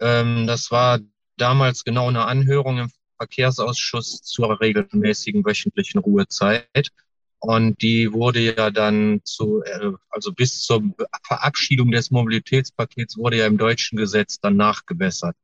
[0.00, 1.00] Ähm, das war
[1.36, 2.90] damals genau eine Anhörung im
[3.22, 6.88] Verkehrsausschuss zur regelmäßigen wöchentlichen Ruhezeit.
[7.38, 10.82] Und die wurde ja dann zu, äh, also bis zur
[11.24, 15.36] Verabschiedung des Mobilitätspakets wurde ja im deutschen Gesetz dann nachgebessert.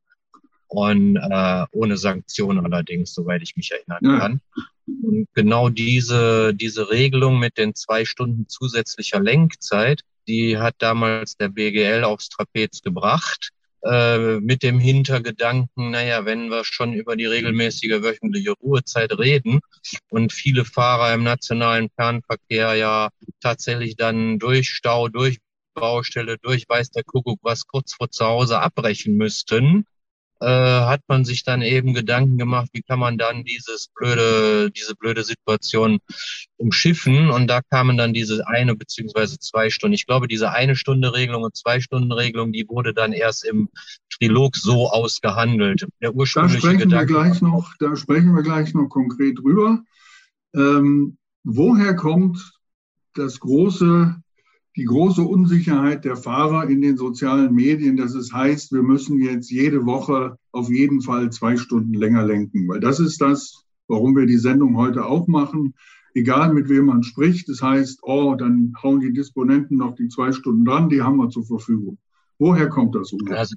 [0.69, 4.19] Und äh, ohne Sanktionen allerdings, soweit ich mich erinnern ja.
[4.19, 4.41] kann.
[4.87, 11.49] Und genau diese, diese Regelung mit den zwei Stunden zusätzlicher Lenkzeit, die hat damals der
[11.49, 13.51] BGL aufs Trapez gebracht.
[13.85, 19.61] Äh, mit dem Hintergedanken, naja, wenn wir schon über die regelmäßige wöchentliche Ruhezeit reden
[20.11, 23.11] und viele Fahrer im nationalen Fernverkehr ja
[23.41, 25.39] tatsächlich dann durch Stau, durch
[25.75, 29.87] Baustelle, durch weiß der Kuckuck was kurz vor zu Hause abbrechen müssten,
[30.41, 34.95] äh, hat man sich dann eben Gedanken gemacht, wie kann man dann dieses blöde, diese
[34.95, 35.99] blöde Situation
[36.57, 37.31] umschiffen.
[37.31, 39.95] Und da kamen dann diese eine beziehungsweise zwei Stunden.
[39.95, 43.69] Ich glaube, diese eine Stunde Regelung und zwei Stunden Regelung, die wurde dann erst im
[44.11, 45.87] Trilog so ausgehandelt.
[46.01, 47.15] Der ursprüngliche da sprechen Gedanke.
[47.15, 49.83] Wir gleich noch, da sprechen wir gleich noch konkret drüber.
[50.55, 52.53] Ähm, woher kommt
[53.15, 54.17] das große
[54.79, 59.51] die große Unsicherheit der Fahrer in den sozialen Medien, dass es heißt, wir müssen jetzt
[59.51, 62.69] jede Woche auf jeden Fall zwei Stunden länger lenken.
[62.69, 65.75] Weil das ist das, warum wir die Sendung heute auch machen.
[66.15, 70.31] Egal mit wem man spricht, das heißt, oh, dann hauen die Disponenten noch die zwei
[70.31, 71.99] Stunden dran, die haben wir zur Verfügung.
[72.39, 73.13] Woher kommt das?
[73.31, 73.57] Also,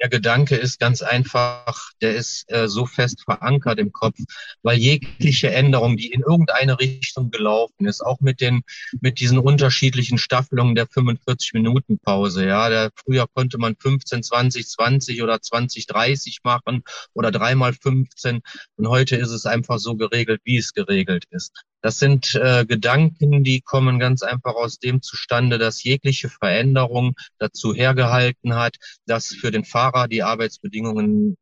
[0.00, 4.18] der Gedanke ist ganz einfach, der ist äh, so fest verankert im Kopf,
[4.62, 8.62] weil jegliche Änderung, die in irgendeine Richtung gelaufen ist, auch mit den,
[9.00, 14.66] mit diesen unterschiedlichen Staffelungen der 45 Minuten Pause, ja, der, früher konnte man 15, 20,
[14.66, 16.82] 20 oder 20, 30 machen
[17.12, 18.40] oder dreimal 15
[18.76, 21.52] und heute ist es einfach so geregelt, wie es geregelt ist.
[21.82, 27.74] Das sind äh, Gedanken, die kommen ganz einfach aus dem zustande, dass jegliche Veränderung dazu
[27.74, 31.36] hergehalten hat, dass für den Fahrer die Arbeitsbedingungen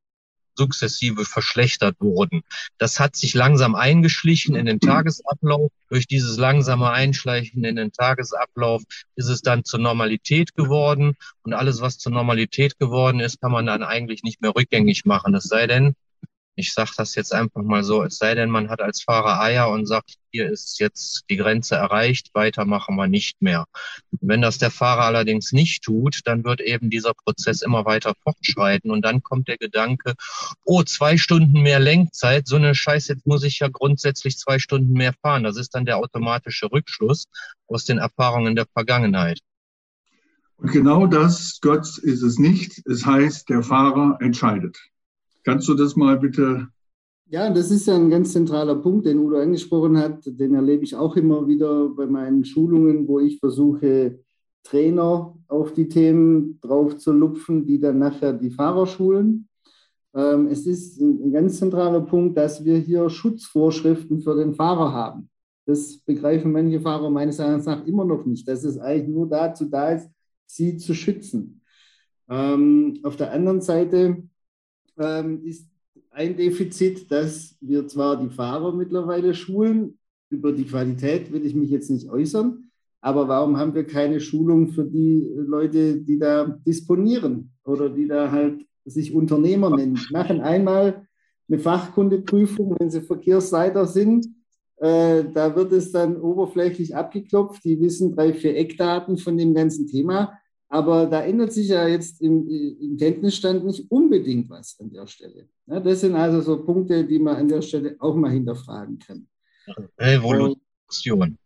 [0.59, 2.43] sukzessive verschlechtert wurden.
[2.77, 5.71] Das hat sich langsam eingeschlichen in den Tagesablauf.
[5.89, 8.83] Durch dieses langsame Einschleichen in den Tagesablauf
[9.15, 11.15] ist es dann zur Normalität geworden.
[11.43, 15.35] Und alles, was zur Normalität geworden ist, kann man dann eigentlich nicht mehr rückgängig machen.
[15.35, 15.95] Es sei denn,
[16.59, 19.71] ich sage das jetzt einfach mal so, es sei denn, man hat als Fahrer Eier
[19.71, 23.67] und sagt, hier ist jetzt die Grenze erreicht, weiter machen wir nicht mehr.
[24.11, 28.91] Wenn das der Fahrer allerdings nicht tut, dann wird eben dieser Prozess immer weiter fortschreiten
[28.91, 30.15] und dann kommt der Gedanke,
[30.65, 34.93] oh, zwei Stunden mehr Lenkzeit, so eine Scheiße, jetzt muss ich ja grundsätzlich zwei Stunden
[34.95, 35.45] mehr fahren.
[35.45, 37.27] Das ist dann der automatische Rückschluss
[37.69, 39.39] aus den Erfahrungen der Vergangenheit.
[40.57, 42.85] Und genau das, Götz, ist es nicht.
[42.85, 44.77] Es heißt, der Fahrer entscheidet.
[45.49, 46.69] Kannst du das mal bitte?
[47.31, 50.21] Ja, das ist ja ein ganz zentraler Punkt, den Udo angesprochen hat.
[50.27, 54.19] Den erlebe ich auch immer wieder bei meinen Schulungen, wo ich versuche,
[54.63, 59.49] Trainer auf die Themen drauf zu lupfen, die dann nachher die Fahrer schulen.
[60.15, 65.31] Ähm, es ist ein ganz zentraler Punkt, dass wir hier Schutzvorschriften für den Fahrer haben.
[65.65, 69.65] Das begreifen manche Fahrer meines Erachtens nach immer noch nicht, dass es eigentlich nur dazu
[69.65, 70.11] da ist,
[70.45, 71.63] sie zu schützen.
[72.29, 74.25] Ähm, auf der anderen Seite
[74.99, 75.69] ähm, ist
[76.11, 79.99] ein Defizit, dass wir zwar die Fahrer mittlerweile schulen,
[80.31, 84.69] über die Qualität will ich mich jetzt nicht äußern, aber warum haben wir keine Schulung
[84.69, 89.99] für die Leute, die da disponieren oder die da halt sich Unternehmer nennen?
[90.11, 91.07] Machen einmal
[91.49, 94.27] eine Fachkundeprüfung, wenn sie Verkehrsleiter sind.
[94.77, 97.65] Äh, da wird es dann oberflächlich abgeklopft.
[97.65, 100.39] Die wissen drei, vier Eckdaten von dem ganzen Thema.
[100.71, 105.49] Aber da ändert sich ja jetzt im, im Kenntnisstand nicht unbedingt was an der Stelle.
[105.67, 109.27] Ja, das sind also so Punkte, die man an der Stelle auch mal hinterfragen kann.
[109.99, 111.39] Revolution.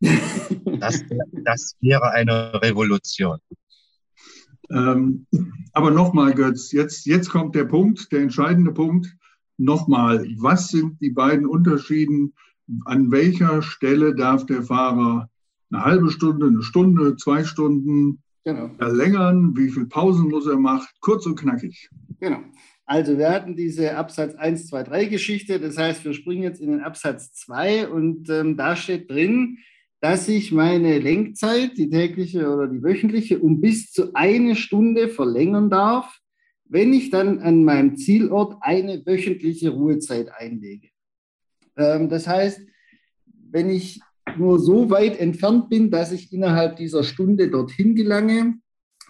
[0.00, 1.04] das,
[1.44, 3.38] das wäre eine Revolution.
[4.70, 5.26] Ähm,
[5.72, 9.14] aber nochmal, Götz, jetzt, jetzt kommt der Punkt, der entscheidende Punkt.
[9.58, 12.34] Nochmal, was sind die beiden Unterschieden?
[12.86, 15.28] An welcher Stelle darf der Fahrer
[15.70, 18.70] eine halbe Stunde, eine Stunde, zwei Stunden Genau.
[18.76, 21.88] Verlängern, wie viel Pausen muss er machen, kurz und knackig.
[22.18, 22.40] Genau.
[22.84, 25.60] Also wir hatten diese Absatz 1, 2, 3 Geschichte.
[25.60, 29.58] Das heißt, wir springen jetzt in den Absatz 2 und ähm, da steht drin,
[30.00, 35.70] dass ich meine Lenkzeit, die tägliche oder die wöchentliche, um bis zu eine Stunde verlängern
[35.70, 36.18] darf,
[36.64, 40.88] wenn ich dann an meinem Zielort eine wöchentliche Ruhezeit einlege.
[41.76, 42.60] Ähm, das heißt,
[43.50, 44.00] wenn ich
[44.36, 48.58] nur so weit entfernt bin, dass ich innerhalb dieser Stunde dorthin gelange,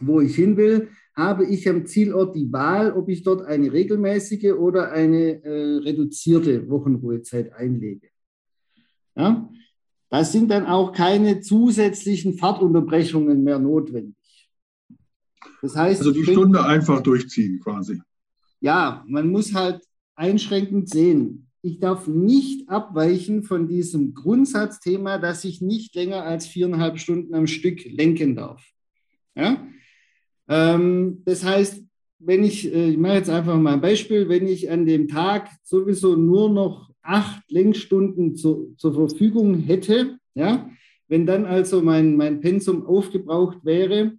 [0.01, 4.53] wo ich hin will, habe ich am Zielort die Wahl, ob ich dort eine regelmäßige
[4.53, 8.09] oder eine äh, reduzierte Wochenruhezeit einlege.
[9.15, 9.49] Ja?
[10.09, 14.17] Da sind dann auch keine zusätzlichen Fahrtunterbrechungen mehr notwendig.
[15.61, 18.01] Das heißt, also die Stunde einfach durchziehen quasi.
[18.61, 19.83] Ja, man muss halt
[20.15, 26.99] einschränkend sehen ich darf nicht abweichen von diesem Grundsatzthema, dass ich nicht länger als viereinhalb
[26.99, 28.65] Stunden am Stück lenken darf.
[29.37, 29.65] Ja?
[30.49, 31.85] Ähm, das heißt,
[32.19, 35.51] wenn ich, äh, ich mache jetzt einfach mal ein Beispiel, wenn ich an dem Tag
[35.63, 40.69] sowieso nur noch acht Lenkstunden zu, zur Verfügung hätte, ja,
[41.09, 44.15] wenn dann also mein, mein Pensum aufgebraucht wäre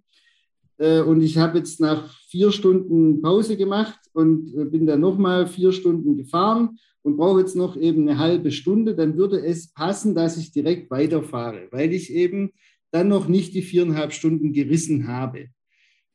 [0.78, 5.46] äh, und ich habe jetzt nach vier Stunden Pause gemacht und äh, bin dann nochmal
[5.46, 10.14] vier Stunden gefahren und brauche jetzt noch eben eine halbe Stunde, dann würde es passen,
[10.14, 12.50] dass ich direkt weiterfahre, weil ich eben
[12.90, 15.48] dann noch nicht die viereinhalb Stunden gerissen habe.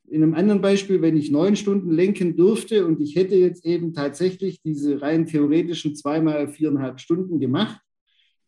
[0.08, 3.94] In einem anderen Beispiel, wenn ich neun Stunden lenken dürfte und ich hätte jetzt eben
[3.94, 7.80] tatsächlich diese rein theoretischen zweimal viereinhalb Stunden gemacht,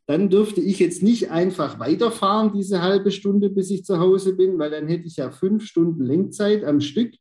[0.08, 4.58] dann dürfte ich jetzt nicht einfach weiterfahren, diese halbe Stunde, bis ich zu Hause bin,
[4.58, 7.14] weil dann hätte ich ja fünf Stunden Lenkzeit am Stück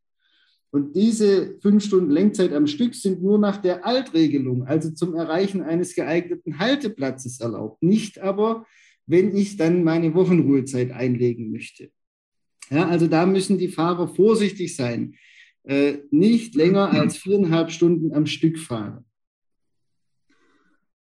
[0.72, 5.62] und diese fünf Stunden Lenkzeit am Stück sind nur nach der Altregelung, also zum Erreichen
[5.62, 7.82] eines geeigneten Halteplatzes erlaubt.
[7.82, 8.66] Nicht aber,
[9.06, 11.90] wenn ich dann meine Wochenruhezeit einlegen möchte.
[12.70, 15.16] Ja, also da müssen die Fahrer vorsichtig sein.
[15.64, 19.04] Äh, nicht länger als viereinhalb Stunden am Stück fahren.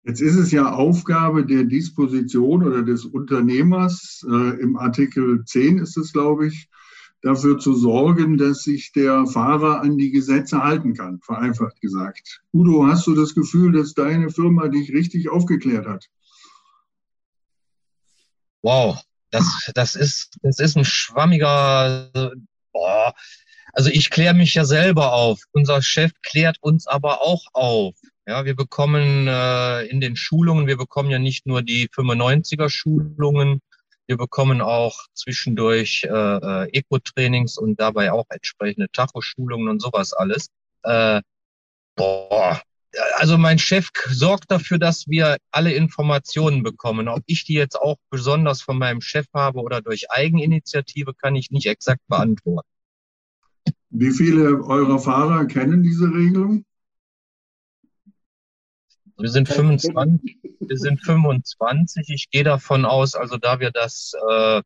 [0.05, 5.97] Jetzt ist es ja Aufgabe der Disposition oder des Unternehmers, äh, im Artikel 10 ist
[5.97, 6.69] es, glaube ich,
[7.21, 12.41] dafür zu sorgen, dass sich der Fahrer an die Gesetze halten kann, vereinfacht gesagt.
[12.53, 16.07] Udo, hast du das Gefühl, dass deine Firma dich richtig aufgeklärt hat?
[18.61, 19.01] Wow,
[19.31, 22.09] das, das, ist, das ist ein schwammiger,
[22.71, 23.13] boah.
[23.73, 25.41] Also ich kläre mich ja selber auf.
[25.51, 27.95] Unser Chef klärt uns aber auch auf.
[28.25, 33.61] Ja, wir bekommen äh, in den Schulungen, wir bekommen ja nicht nur die 95er Schulungen,
[34.07, 40.47] wir bekommen auch zwischendurch äh, äh, Eco-Trainings und dabei auch entsprechende Tachoschulungen und sowas alles.
[40.83, 41.21] Äh,
[41.95, 42.61] boah,
[43.15, 47.07] also mein Chef sorgt dafür, dass wir alle Informationen bekommen.
[47.07, 51.51] Ob ich die jetzt auch besonders von meinem Chef habe oder durch Eigeninitiative, kann ich
[51.51, 52.67] nicht exakt beantworten.
[53.89, 56.65] Wie viele eurer Fahrer kennen diese Regelung?
[59.17, 60.37] Wir sind 25.
[60.59, 62.09] Wir sind 25.
[62.09, 64.61] Ich gehe davon aus, also da wir das, äh,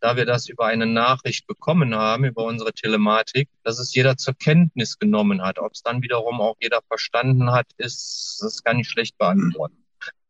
[0.00, 4.34] da wir das über eine Nachricht bekommen haben, über unsere Telematik, dass es jeder zur
[4.34, 5.60] Kenntnis genommen hat.
[5.60, 9.76] Ob es dann wiederum auch jeder verstanden hat, ist, das kann ich schlecht beantworten.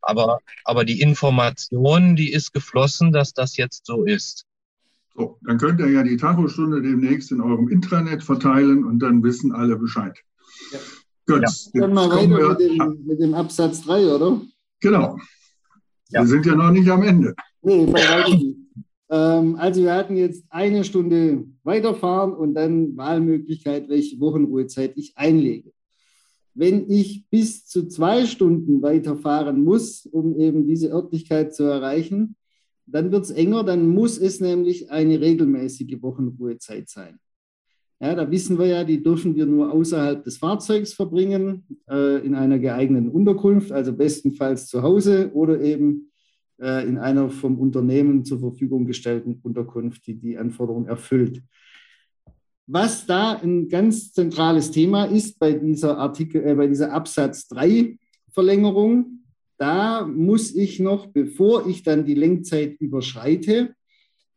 [0.03, 4.45] Aber, aber die Information, die ist geflossen, dass das jetzt so ist.
[5.15, 9.53] So, dann könnt ihr ja die Tachostunde demnächst in eurem Intranet verteilen und dann wissen
[9.53, 10.19] alle Bescheid.
[10.73, 10.79] Ja.
[11.35, 11.71] Gut.
[11.75, 11.81] Ja.
[11.81, 14.41] Dann mal weiter wir, mit, dem, mit dem Absatz 3, oder?
[14.81, 15.19] Genau.
[16.11, 16.21] Ja.
[16.21, 17.35] Wir sind ja noch nicht am Ende.
[17.63, 18.63] Nee, bei weitem
[19.13, 25.71] ähm, Also wir hatten jetzt eine Stunde weiterfahren und dann Wahlmöglichkeit, welche Wochenruhezeit ich einlege.
[26.55, 32.37] Wenn ich bis zu zwei Stunden weiterfahren muss, um eben diese Örtlichkeit zu erreichen,
[32.87, 37.19] dann wird es enger, dann muss es nämlich eine regelmäßige Wochenruhezeit sein.
[38.03, 42.35] Ja, da wissen wir ja, die dürfen wir nur außerhalb des Fahrzeugs verbringen, äh, in
[42.35, 46.11] einer geeigneten Unterkunft, also bestenfalls zu Hause oder eben
[46.61, 51.43] äh, in einer vom Unternehmen zur Verfügung gestellten Unterkunft, die die Anforderungen erfüllt.
[52.67, 57.99] Was da ein ganz zentrales Thema ist bei dieser Artikel, äh, bei dieser Absatz 3
[58.33, 59.21] Verlängerung,
[59.59, 63.77] da muss ich noch, bevor ich dann die Lenkzeit überschreite,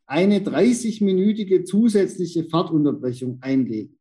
[0.06, 3.98] eine 30-minütige zusätzliche Fahrtunterbrechung einlegen.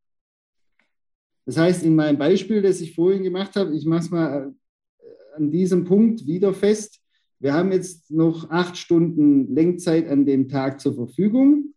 [1.45, 4.53] Das heißt, in meinem Beispiel, das ich vorhin gemacht habe, ich mache es mal
[4.99, 7.01] äh, an diesem Punkt wieder fest.
[7.39, 11.73] Wir haben jetzt noch acht Stunden Lenkzeit an dem Tag zur Verfügung.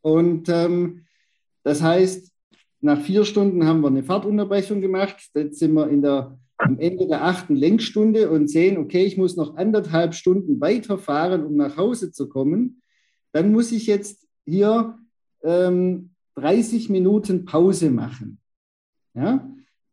[0.00, 1.04] Und ähm,
[1.62, 2.30] das heißt,
[2.80, 5.16] nach vier Stunden haben wir eine Fahrtunterbrechung gemacht.
[5.34, 9.36] Jetzt sind wir in der, am Ende der achten Lenkstunde und sehen, okay, ich muss
[9.36, 12.82] noch anderthalb Stunden weiterfahren, um nach Hause zu kommen
[13.36, 14.98] dann muss ich jetzt hier
[15.42, 18.38] ähm, 30 Minuten Pause machen.
[19.12, 19.46] Ja?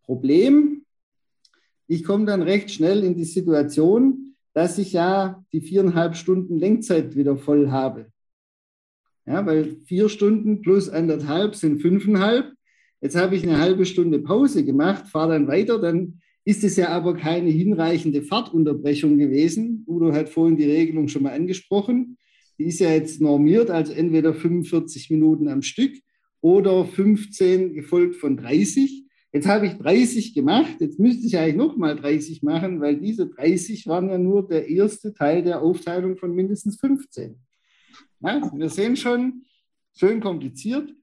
[0.03, 0.85] Problem,
[1.87, 7.17] ich komme dann recht schnell in die Situation, dass ich ja die viereinhalb Stunden Lenkzeit
[7.17, 8.13] wieder voll habe.
[9.25, 12.53] Ja, weil vier Stunden plus anderthalb sind fünfeinhalb.
[13.01, 16.89] Jetzt habe ich eine halbe Stunde Pause gemacht, fahre dann weiter, dann ist es ja
[16.89, 19.83] aber keine hinreichende Fahrtunterbrechung gewesen.
[19.85, 22.17] Udo hat vorhin die Regelung schon mal angesprochen
[22.57, 25.93] die ist ja jetzt normiert, also entweder 45 Minuten am Stück
[26.41, 29.05] oder 15 gefolgt von 30.
[29.31, 33.87] Jetzt habe ich 30 gemacht, jetzt müsste ich eigentlich nochmal 30 machen, weil diese 30
[33.87, 37.39] waren ja nur der erste Teil der Aufteilung von mindestens 15.
[38.19, 39.43] Ja, wir sehen schon,
[39.97, 40.93] schön kompliziert.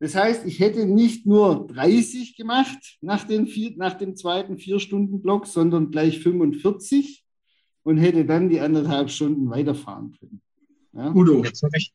[0.00, 5.90] Das heißt, ich hätte nicht nur 30 gemacht nach, vier, nach dem zweiten Vier-Stunden-Block, sondern
[5.90, 7.24] gleich 45
[7.82, 10.40] und hätte dann die anderthalb Stunden weiterfahren können.
[10.92, 11.10] Ja?
[11.10, 11.44] Udo.
[11.44, 11.92] Jetzt habe ich,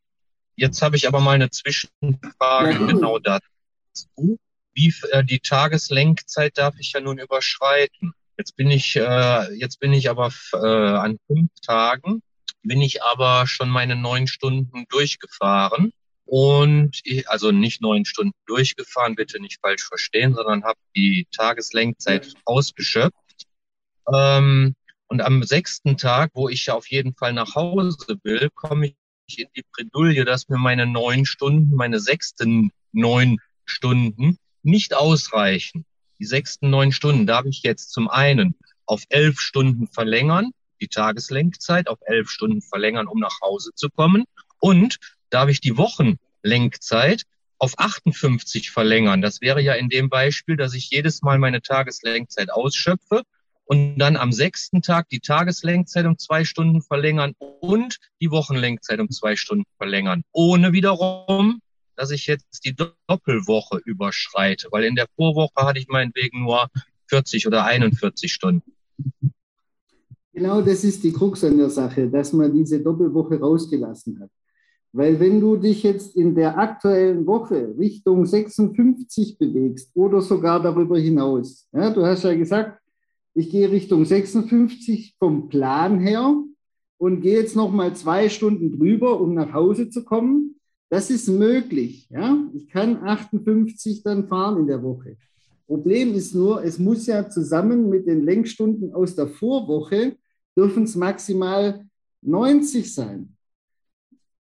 [0.59, 4.37] hab ich aber mal eine Zwischenfrage ja, genau dazu.
[4.73, 8.13] Wie äh, die Tageslenkzeit darf ich ja nun überschreiten.
[8.37, 12.23] Jetzt bin ich, äh, jetzt bin ich aber äh, an fünf Tagen,
[12.63, 15.91] bin ich aber schon meine neun Stunden durchgefahren.
[16.25, 22.33] Und ich, also nicht neun Stunden durchgefahren, bitte nicht falsch verstehen, sondern habe die Tageslenkzeit
[22.45, 23.45] ausgeschöpft.
[24.11, 24.73] Ähm,
[25.07, 28.93] und am sechsten Tag, wo ich ja auf jeden Fall nach Hause will, komme
[29.27, 35.85] ich in die Bredouille, dass mir meine neun Stunden, meine sechsten neun Stunden nicht ausreichen.
[36.19, 38.55] Die sechsten neun Stunden darf ich jetzt zum einen
[38.85, 40.51] auf elf Stunden verlängern,
[40.81, 44.25] die Tageslenkzeit auf elf Stunden verlängern, um nach Hause zu kommen.
[44.59, 44.97] Und
[45.29, 47.23] darf ich die Wochenlenkzeit
[47.57, 49.21] auf 58 verlängern.
[49.21, 53.23] Das wäre ja in dem Beispiel, dass ich jedes Mal meine Tageslenkzeit ausschöpfe
[53.65, 59.09] und dann am sechsten Tag die Tageslenkzeit um zwei Stunden verlängern und die Wochenlenkzeit um
[59.09, 61.61] zwei Stunden verlängern, ohne wiederum,
[61.95, 66.67] dass ich jetzt die Doppelwoche überschreite, weil in der Vorwoche hatte ich meinetwegen nur
[67.07, 68.71] 40 oder 41 Stunden.
[70.33, 74.29] Genau das ist die Krux an der Sache, dass man diese Doppelwoche rausgelassen hat.
[74.91, 80.97] Weil wenn du dich jetzt in der aktuellen Woche Richtung 56 bewegst oder sogar darüber
[80.99, 82.79] hinaus, ja, du hast ja gesagt,
[83.35, 86.35] ich gehe Richtung 56 vom Plan her
[86.97, 90.59] und gehe jetzt noch mal zwei Stunden drüber, um nach Hause zu kommen.
[90.89, 92.07] Das ist möglich.
[92.09, 92.37] Ja?
[92.53, 95.17] Ich kann 58 dann fahren in der Woche.
[95.65, 100.15] Problem ist nur, es muss ja zusammen mit den Lenkstunden aus der Vorwoche,
[100.55, 101.85] dürfen es maximal
[102.21, 103.35] 90 sein.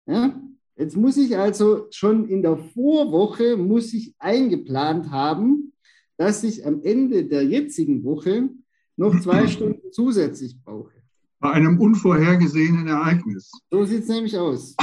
[0.06, 0.38] Ja?
[0.76, 5.72] Jetzt muss ich also schon in der Vorwoche, muss ich eingeplant haben,
[6.16, 8.50] dass ich am Ende der jetzigen Woche
[8.96, 10.92] noch zwei Stunden zusätzlich brauche.
[11.40, 13.50] Bei einem unvorhergesehenen Ereignis.
[13.70, 14.74] So sieht es nämlich aus.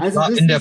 [0.00, 0.60] Also in, der,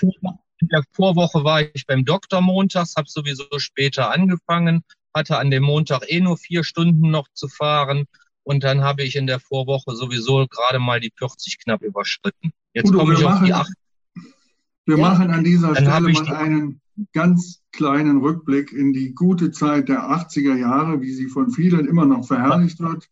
[0.00, 4.82] in der Vorwoche war ich beim Doktor montags, habe sowieso später angefangen,
[5.14, 8.06] hatte an dem Montag eh nur vier Stunden noch zu fahren
[8.42, 12.52] und dann habe ich in der Vorwoche sowieso gerade mal die 40 knapp überschritten.
[12.72, 13.70] Jetzt komme ich auf die 8.
[14.86, 15.02] Wir ja.
[15.02, 16.80] machen an dieser Dann Stelle mal einen
[17.12, 22.06] ganz kleinen Rückblick in die gute Zeit der 80er Jahre, wie sie von vielen immer
[22.06, 23.08] noch verherrlicht wird.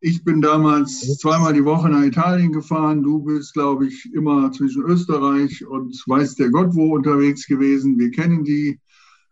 [0.00, 3.02] Ich bin damals zweimal die Woche nach Italien gefahren.
[3.02, 7.98] Du bist, glaube ich, immer zwischen Österreich und weiß der Gott wo unterwegs gewesen.
[7.98, 8.80] Wir kennen die.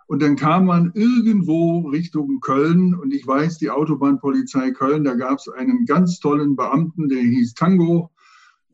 [0.06, 5.38] Und dann kam man irgendwo Richtung Köln und ich weiß, die Autobahnpolizei Köln, da gab
[5.38, 8.10] es einen ganz tollen Beamten, der hieß Tango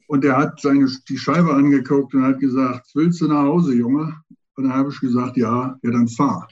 [0.06, 4.14] und der hat seine, die Scheibe angeguckt und hat gesagt, willst du nach Hause, Junge?
[4.56, 6.48] Und dann habe ich gesagt, ja, ja, dann fahr.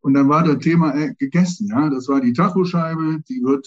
[0.00, 1.68] Und dann war das Thema äh, gegessen.
[1.68, 3.66] Ja, das war die Tachoscheibe, die wird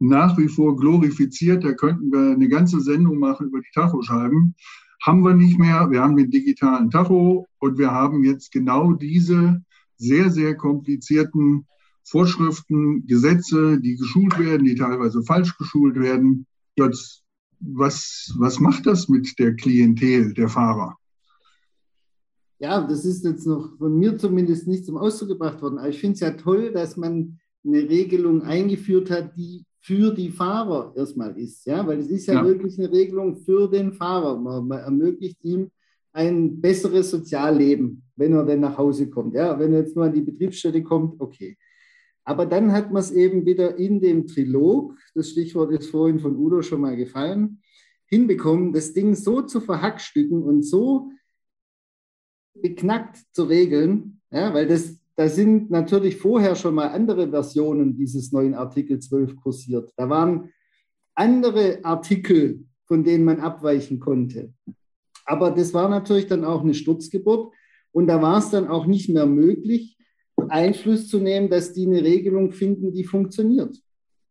[0.00, 1.64] nach wie vor glorifiziert.
[1.64, 4.54] Da könnten wir eine ganze Sendung machen über die Tachoscheiben.
[5.02, 5.88] Haben wir nicht mehr.
[5.90, 9.62] Wir haben den digitalen Tacho und wir haben jetzt genau diese
[9.96, 11.66] sehr, sehr komplizierten
[12.04, 16.46] Vorschriften, Gesetze, die geschult werden, die teilweise falsch geschult werden.
[16.76, 17.22] Das,
[17.60, 20.96] was, was macht das mit der Klientel der Fahrer?
[22.60, 25.78] Ja, das ist jetzt noch von mir zumindest nicht zum Ausdruck gebracht worden.
[25.78, 30.28] Aber ich finde es ja toll, dass man eine Regelung eingeführt hat, die für die
[30.28, 31.64] Fahrer erstmal ist.
[31.64, 32.44] Ja, weil es ist ja, ja.
[32.44, 34.38] wirklich eine Regelung für den Fahrer.
[34.38, 35.70] Man, man, ermöglicht ihm
[36.12, 39.34] ein besseres Sozialleben, wenn er dann nach Hause kommt.
[39.34, 41.56] Ja, wenn er jetzt nur an die Betriebsstätte kommt, okay.
[42.24, 46.36] Aber dann hat man es eben wieder in dem Trilog, das Stichwort ist vorhin von
[46.36, 47.62] Udo schon mal gefallen,
[48.04, 51.10] hinbekommen, das Ding so zu verhackstücken und so
[52.54, 58.32] beknackt zu regeln, ja, weil das, da sind natürlich vorher schon mal andere Versionen dieses
[58.32, 59.92] neuen Artikel 12 kursiert.
[59.96, 60.50] Da waren
[61.14, 64.52] andere Artikel, von denen man abweichen konnte.
[65.24, 67.52] Aber das war natürlich dann auch eine Sturzgeburt
[67.92, 69.96] und da war es dann auch nicht mehr möglich,
[70.48, 73.76] Einfluss zu nehmen, dass die eine Regelung finden, die funktioniert.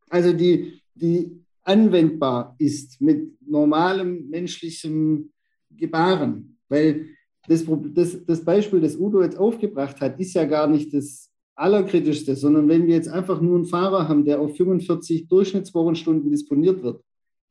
[0.09, 5.32] Also die, die anwendbar ist mit normalem menschlichem
[5.70, 6.57] Gebaren.
[6.67, 7.09] Weil
[7.47, 12.35] das, das, das Beispiel, das Udo jetzt aufgebracht hat, ist ja gar nicht das Allerkritischste,
[12.35, 17.03] sondern wenn wir jetzt einfach nur einen Fahrer haben, der auf 45 Durchschnittswochenstunden disponiert wird,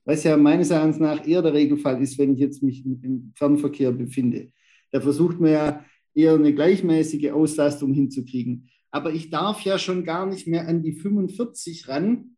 [0.04, 3.92] was ja meines Erachtens nach eher der Regelfall ist, wenn ich jetzt mich im Fernverkehr
[3.92, 4.50] befinde.
[4.90, 5.84] Da versucht man ja
[6.14, 8.70] eher eine gleichmäßige Auslastung hinzukriegen.
[8.90, 12.36] Aber ich darf ja schon gar nicht mehr an die 45 ran,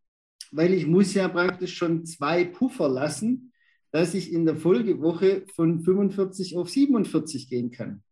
[0.50, 3.49] weil ich muss ja praktisch schon zwei Puffer lassen,
[3.92, 8.02] dass ich in der Folgewoche von 45 auf 47 gehen kann.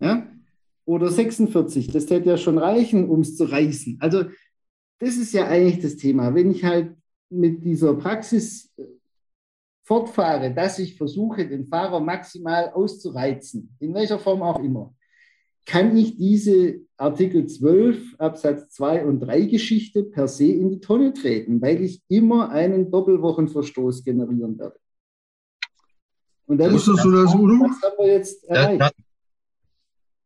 [0.00, 0.26] Ja?
[0.84, 3.98] Oder 46, das hätte ja schon reichen, um es zu reißen.
[4.00, 4.24] Also
[4.98, 6.34] das ist ja eigentlich das Thema.
[6.34, 6.96] Wenn ich halt
[7.30, 8.84] mit dieser Praxis äh,
[9.84, 14.94] fortfahre, dass ich versuche, den Fahrer maximal auszureizen, in welcher Form auch immer,
[15.64, 21.12] kann ich diese Artikel 12 Absatz 2 und 3 Geschichte per se in die Tonne
[21.12, 24.78] treten, weil ich immer einen Doppelwochenverstoß generieren werde.
[26.48, 27.54] Und dann Wusstest du das, Udo?
[27.60, 28.80] Was haben wir jetzt erreicht?
[28.80, 28.92] Das,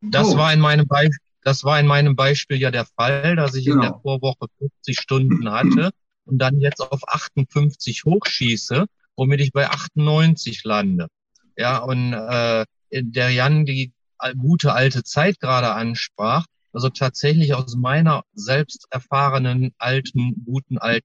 [0.03, 0.37] das, oh.
[0.37, 1.19] war in meinem Beispiel.
[1.45, 3.75] Das war in meinem Beispiel ja der Fall, dass ich genau.
[3.75, 4.03] in der genau.
[4.03, 5.91] Vorwoche 50 Stunden hatte
[6.25, 11.09] und dann jetzt auf 58 hochschieße, womit ich bei 98 lande.
[11.57, 13.93] Ja, und äh, der Jan die
[14.39, 21.05] gute alte Zeit gerade ansprach, also tatsächlich aus meiner selbst erfahrenen alten, guten alten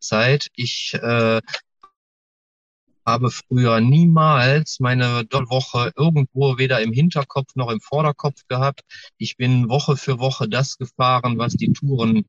[0.00, 0.48] Zeit.
[0.56, 1.40] Ich äh,
[3.06, 8.82] habe früher niemals meine Woche irgendwo weder im Hinterkopf noch im Vorderkopf gehabt.
[9.18, 12.24] Ich bin Woche für Woche das gefahren, was die Touren,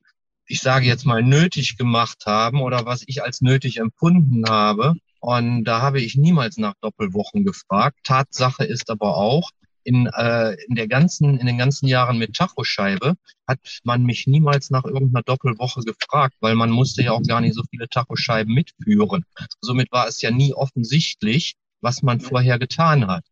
[0.47, 4.95] ich sage jetzt mal, nötig gemacht haben oder was ich als nötig empfunden habe.
[5.19, 7.97] Und da habe ich niemals nach Doppelwochen gefragt.
[8.03, 9.49] Tatsache ist aber auch,
[9.85, 13.13] in, äh, in der ganzen, in den ganzen Jahren mit Tachoscheibe
[13.47, 17.55] hat man mich niemals nach irgendeiner Doppelwoche gefragt, weil man musste ja auch gar nicht
[17.55, 19.23] so viele Tachoscheiben mitführen.
[19.61, 23.23] Somit war es ja nie offensichtlich, was man vorher getan hat.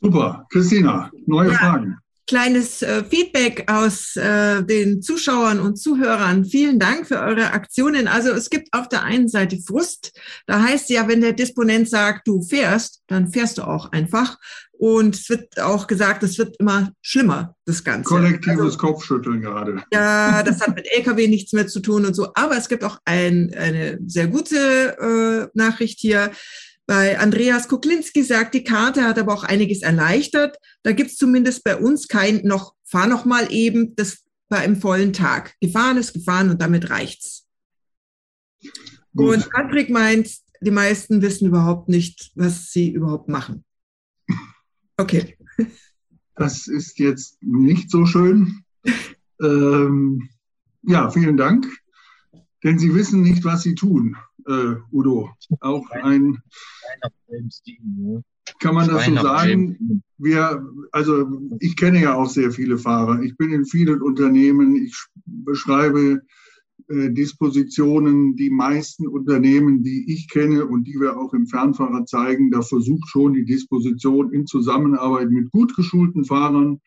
[0.00, 0.46] Super.
[0.50, 1.58] Christina, neue ja.
[1.58, 1.96] Fragen
[2.26, 6.44] kleines äh, Feedback aus äh, den Zuschauern und Zuhörern.
[6.44, 8.08] Vielen Dank für eure Aktionen.
[8.08, 10.18] Also es gibt auf der einen Seite Frust.
[10.46, 14.38] Da heißt ja, wenn der Disponent sagt, du fährst, dann fährst du auch einfach.
[14.78, 18.08] Und es wird auch gesagt, es wird immer schlimmer, das Ganze.
[18.08, 19.82] Kollektives also, Kopfschütteln gerade.
[19.92, 22.28] Ja, das hat mit Lkw nichts mehr zu tun und so.
[22.34, 26.30] Aber es gibt auch ein, eine sehr gute äh, Nachricht hier.
[26.86, 30.56] Bei Andreas Kuklinski sagt, die Karte hat aber auch einiges erleichtert.
[30.82, 34.18] Da gibt's zumindest bei uns kein noch, fahr noch mal eben, das
[34.48, 35.54] bei einem vollen Tag.
[35.60, 37.46] Gefahren ist gefahren und damit reicht's.
[39.14, 39.36] Gut.
[39.36, 43.64] Und Patrick meint, die meisten wissen überhaupt nicht, was sie überhaupt machen.
[44.96, 45.36] Okay.
[46.34, 48.62] Das ist jetzt nicht so schön.
[49.42, 50.28] Ähm,
[50.82, 51.66] ja, vielen Dank.
[52.62, 54.16] Denn sie wissen nicht, was sie tun
[54.48, 55.30] äh, Udo.
[55.60, 56.38] Auch ein.
[58.60, 60.02] Kann man das so sagen?
[60.18, 61.28] Wir, also
[61.60, 63.20] ich kenne ja auch sehr viele Fahrer.
[63.22, 64.76] Ich bin in vielen Unternehmen.
[64.76, 66.18] Ich beschreibe äh,
[66.88, 68.36] Dispositionen.
[68.36, 73.08] Die meisten Unternehmen, die ich kenne und die wir auch im Fernfahrer zeigen, da versucht
[73.08, 76.80] schon die Disposition in Zusammenarbeit mit gut geschulten Fahrern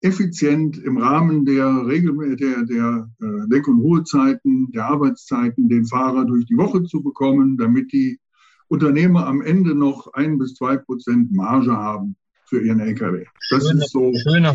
[0.00, 6.24] effizient im Rahmen der, Regel, der, der äh, Lenk- und Ruhezeiten, der Arbeitszeiten den Fahrer
[6.24, 8.20] durch die Woche zu bekommen, damit die
[8.68, 12.16] Unternehmer am Ende noch ein bis zwei Prozent Marge haben
[12.46, 13.24] für ihren LKW.
[13.50, 14.12] Das schöne, ist so.
[14.22, 14.54] Schöne,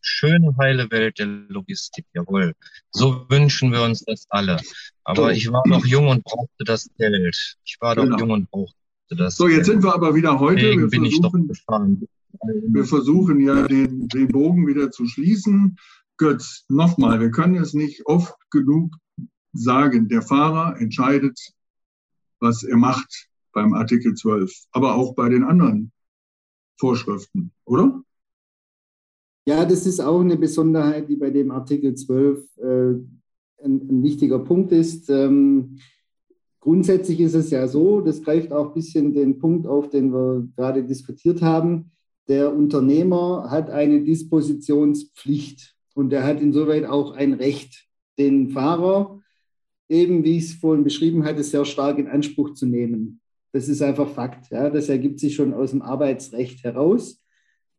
[0.00, 2.54] schöne heile Welt der Logistik, jawohl.
[2.90, 4.60] So wünschen wir uns das alle.
[5.04, 5.28] Aber so.
[5.28, 7.56] ich war noch jung und brauchte das Geld.
[7.64, 8.10] Ich war genau.
[8.10, 8.74] doch jung und brauchte
[9.10, 9.36] das.
[9.36, 9.66] So, jetzt Geld.
[9.66, 10.62] sind wir aber wieder heute.
[10.62, 12.06] Deswegen wir bin ich doch gefahren.
[12.68, 15.76] Wir versuchen ja den, den Bogen wieder zu schließen.
[16.16, 18.94] Götz, nochmal, wir können es nicht oft genug
[19.52, 20.08] sagen.
[20.08, 21.38] Der Fahrer entscheidet,
[22.40, 25.92] was er macht beim Artikel 12, aber auch bei den anderen
[26.78, 28.02] Vorschriften, oder?
[29.46, 33.08] Ja, das ist auch eine Besonderheit, die bei dem Artikel 12 äh, ein,
[33.62, 35.10] ein, wichtiger Punkt ist.
[35.10, 35.78] Ähm,
[36.60, 40.48] grundsätzlich ist es ja so, das greift auch ein bisschen den Punkt auf, den wir
[40.56, 41.90] gerade diskutiert haben
[42.28, 47.86] der Unternehmer hat eine Dispositionspflicht und er hat insoweit auch ein Recht,
[48.18, 49.20] den Fahrer,
[49.88, 53.20] eben wie ich es vorhin beschrieben hatte, sehr stark in Anspruch zu nehmen.
[53.54, 54.50] Das ist einfach Fakt.
[54.50, 54.68] Ja?
[54.68, 57.22] Das ergibt sich schon aus dem Arbeitsrecht heraus,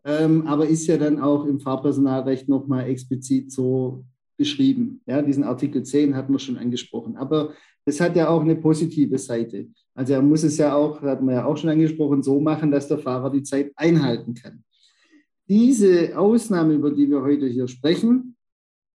[0.06, 4.06] ähm, aber ist ja dann auch im Fahrpersonalrecht nochmal explizit so
[4.38, 5.02] beschrieben.
[5.06, 5.22] Ja?
[5.22, 7.18] Diesen Artikel 10 hatten wir schon angesprochen.
[7.18, 7.54] Aber
[7.84, 9.68] das hat ja auch eine positive Seite.
[9.94, 12.88] Also er muss es ja auch, hat man ja auch schon angesprochen, so machen, dass
[12.88, 14.64] der Fahrer die Zeit einhalten kann.
[15.50, 18.38] Diese Ausnahme, über die wir heute hier sprechen,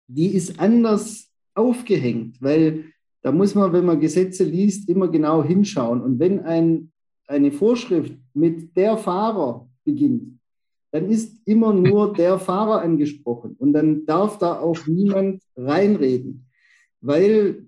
[0.06, 2.86] die ist anders aufgehängt, weil
[3.28, 6.00] da muss man, wenn man Gesetze liest, immer genau hinschauen.
[6.00, 6.94] Und wenn ein,
[7.28, 10.40] eine Vorschrift mit der Fahrer beginnt,
[10.92, 16.46] dann ist immer nur der Fahrer angesprochen und dann darf da auch niemand reinreden,
[17.02, 17.68] weil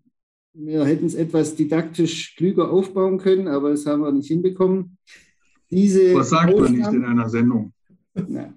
[0.54, 4.98] wir hätten es etwas didaktisch klüger aufbauen können, aber das haben wir nicht hinbekommen.
[5.70, 7.74] Diese Was sagt Ausnahmen, man nicht in einer Sendung?
[8.14, 8.54] Na,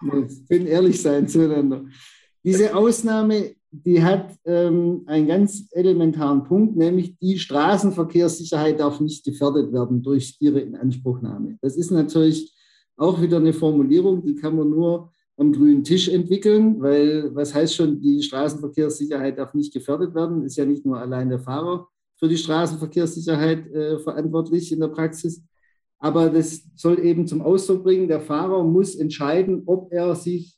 [0.00, 1.84] wir können ehrlich sein zueinander.
[2.42, 3.54] Diese Ausnahme,
[3.84, 10.36] die hat ähm, einen ganz elementaren Punkt, nämlich die Straßenverkehrssicherheit darf nicht gefährdet werden durch
[10.40, 11.58] ihre Inanspruchnahme.
[11.60, 12.54] Das ist natürlich
[12.96, 17.74] auch wieder eine Formulierung, die kann man nur am grünen Tisch entwickeln, weil was heißt
[17.74, 22.28] schon, die Straßenverkehrssicherheit darf nicht gefährdet werden, ist ja nicht nur allein der Fahrer für
[22.28, 25.42] die Straßenverkehrssicherheit äh, verantwortlich in der Praxis.
[25.98, 30.55] Aber das soll eben zum Ausdruck bringen, der Fahrer muss entscheiden, ob er sich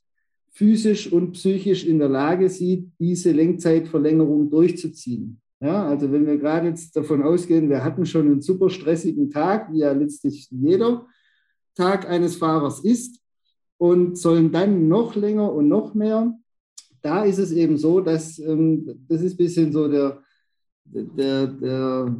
[0.52, 5.40] physisch und psychisch in der Lage sieht, diese Lenkzeitverlängerung durchzuziehen.
[5.60, 9.72] Ja, also wenn wir gerade jetzt davon ausgehen, wir hatten schon einen super stressigen Tag,
[9.72, 11.06] wie ja letztlich jeder
[11.74, 13.20] Tag eines Fahrers ist,
[13.76, 16.36] und sollen dann noch länger und noch mehr.
[17.00, 20.22] Da ist es eben so, dass ähm, das ist ein bisschen so der,
[20.84, 22.16] der, der,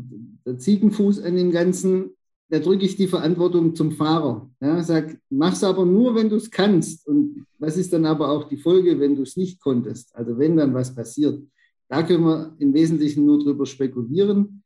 [0.46, 2.10] der Ziegenfuß an dem Ganzen.
[2.50, 4.50] Da drücke ich die Verantwortung zum Fahrer.
[4.60, 7.06] Ja, sag, mach's aber nur, wenn du es kannst.
[7.06, 10.14] Und was ist dann aber auch die Folge, wenn du es nicht konntest?
[10.14, 11.42] Also wenn dann was passiert.
[11.88, 14.62] Da können wir im Wesentlichen nur drüber spekulieren.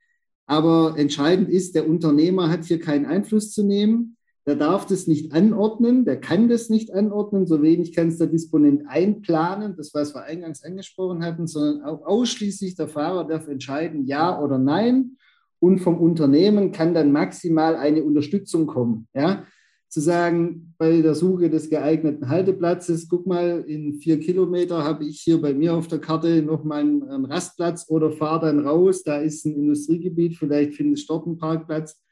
[0.47, 4.17] Aber entscheidend ist, der Unternehmer hat hier keinen Einfluss zu nehmen.
[4.45, 8.27] Der darf das nicht anordnen, der kann das nicht anordnen, so wenig kann es der
[8.27, 14.05] Disponent einplanen, das was wir eingangs angesprochen hatten, sondern auch ausschließlich der Fahrer darf entscheiden,
[14.05, 15.17] ja oder nein.
[15.63, 19.07] Und vom Unternehmen kann dann maximal eine Unterstützung kommen.
[19.15, 19.45] Ja?
[19.89, 25.21] Zu sagen, bei der Suche des geeigneten Halteplatzes, guck mal, in vier Kilometer habe ich
[25.21, 29.47] hier bei mir auf der Karte nochmal einen Rastplatz oder fahre dann raus, da ist
[29.47, 32.03] ein Industriegebiet, vielleicht findest du dort einen Parkplatz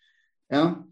[0.48, 0.86] Ja,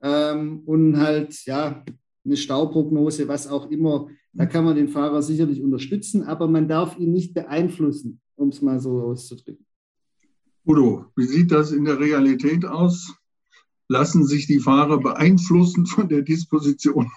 [0.00, 1.84] ähm, und halt, ja,
[2.24, 4.06] eine Stauprognose, was auch immer.
[4.32, 8.62] Da kann man den Fahrer sicherlich unterstützen, aber man darf ihn nicht beeinflussen, um es
[8.62, 9.66] mal so auszudrücken.
[10.66, 13.14] Udo, wie sieht das in der Realität aus?
[13.88, 17.10] Lassen sich die Fahrer beeinflussen von der Disposition?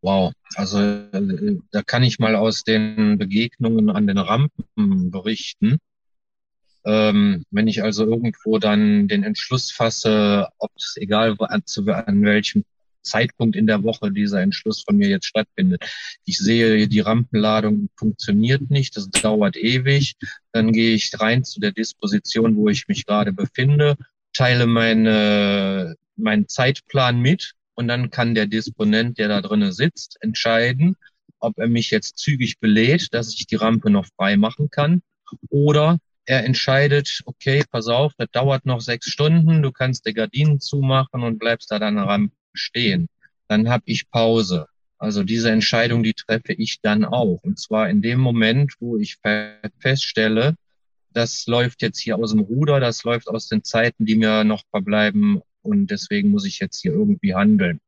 [0.00, 5.78] Wow, also äh, da kann ich mal aus den Begegnungen an den Rampen berichten.
[6.84, 12.22] Ähm, wenn ich also irgendwo dann den Entschluss fasse, ob es egal an, zu, an
[12.22, 12.64] welchem
[13.02, 15.84] Zeitpunkt in der Woche dieser Entschluss von mir jetzt stattfindet.
[16.24, 20.14] Ich sehe, die Rampenladung funktioniert nicht, das dauert ewig.
[20.52, 23.96] Dann gehe ich rein zu der Disposition, wo ich mich gerade befinde,
[24.32, 30.96] teile meine, meinen Zeitplan mit und dann kann der Disponent, der da drinnen sitzt, entscheiden,
[31.38, 35.02] ob er mich jetzt zügig belädt, dass ich die Rampe noch frei machen kann
[35.48, 40.60] oder er entscheidet, okay, pass auf, das dauert noch sechs Stunden, du kannst die Gardinen
[40.60, 43.08] zumachen und bleibst da deine Rampe stehen.
[43.48, 44.66] Dann habe ich Pause.
[44.98, 47.40] Also diese Entscheidung, die treffe ich dann auch.
[47.42, 49.18] Und zwar in dem Moment, wo ich
[49.80, 50.54] feststelle,
[51.12, 54.62] das läuft jetzt hier aus dem Ruder, das läuft aus den Zeiten, die mir noch
[54.70, 57.80] verbleiben und deswegen muss ich jetzt hier irgendwie handeln.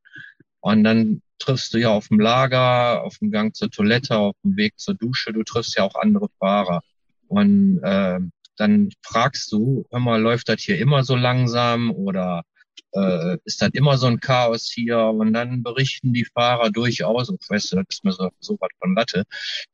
[0.60, 4.56] Und dann triffst du ja auf dem Lager, auf dem Gang zur Toilette, auf dem
[4.56, 6.82] Weg zur Dusche, du triffst ja auch andere Fahrer.
[7.28, 8.20] Und äh,
[8.56, 12.44] dann fragst du, hör mal, läuft das hier immer so langsam oder
[12.92, 17.40] äh, ist das immer so ein Chaos hier und dann berichten die Fahrer durchaus, und
[17.48, 19.24] weißt du, das ist mir so, so was von Latte,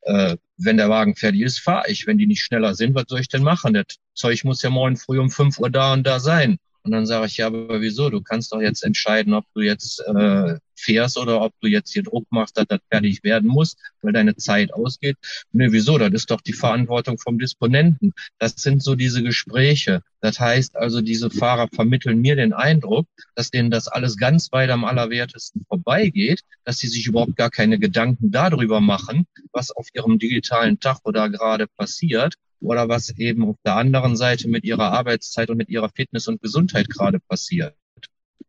[0.03, 2.07] äh, wenn der Wagen fertig ist, fahre ich.
[2.07, 3.75] Wenn die nicht schneller sind, was soll ich denn machen?
[3.75, 6.59] Das Zeug muss ja morgen früh um fünf Uhr da und da sein.
[6.83, 8.11] Und dann sage ich, ja, aber wieso?
[8.11, 12.03] Du kannst doch jetzt entscheiden, ob du jetzt äh, fährst oder ob du jetzt hier
[12.03, 15.17] Druck machst, dass das fertig werden muss, weil deine Zeit ausgeht.
[15.53, 15.99] Nö, wieso?
[15.99, 18.13] Das ist doch die Verantwortung vom Disponenten.
[18.39, 20.03] Das sind so diese Gespräche.
[20.21, 24.71] Das heißt also, diese Fahrer vermitteln mir den Eindruck, dass denen das alles ganz weit
[24.71, 30.19] am allerwertesten vorbeigeht, dass sie sich überhaupt gar keine Gedanken darüber machen, was auf ihrem
[30.19, 35.51] digitalen Tacho da gerade passiert oder was eben auf der anderen Seite mit ihrer Arbeitszeit
[35.51, 37.75] und mit ihrer Fitness und Gesundheit gerade passiert.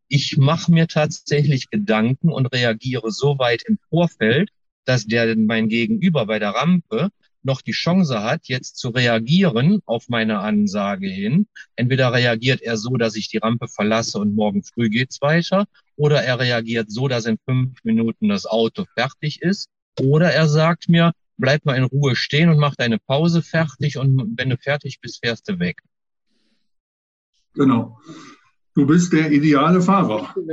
[0.07, 4.49] Ich mache mir tatsächlich Gedanken und reagiere so weit im Vorfeld,
[4.86, 7.09] dass der mein Gegenüber bei der Rampe
[7.43, 11.47] noch die Chance hat, jetzt zu reagieren auf meine Ansage hin.
[11.76, 16.24] Entweder reagiert er so, dass ich die Rampe verlasse und morgen früh geht's weiter, oder
[16.24, 21.14] er reagiert so, dass in fünf Minuten das Auto fertig ist, oder er sagt mir,
[21.42, 25.20] bleib mal in Ruhe stehen und mach deine Pause fertig und wenn du fertig bist,
[25.22, 25.82] fährst du weg.
[27.54, 28.00] Genau.
[28.74, 30.34] Du bist der ideale Fahrer.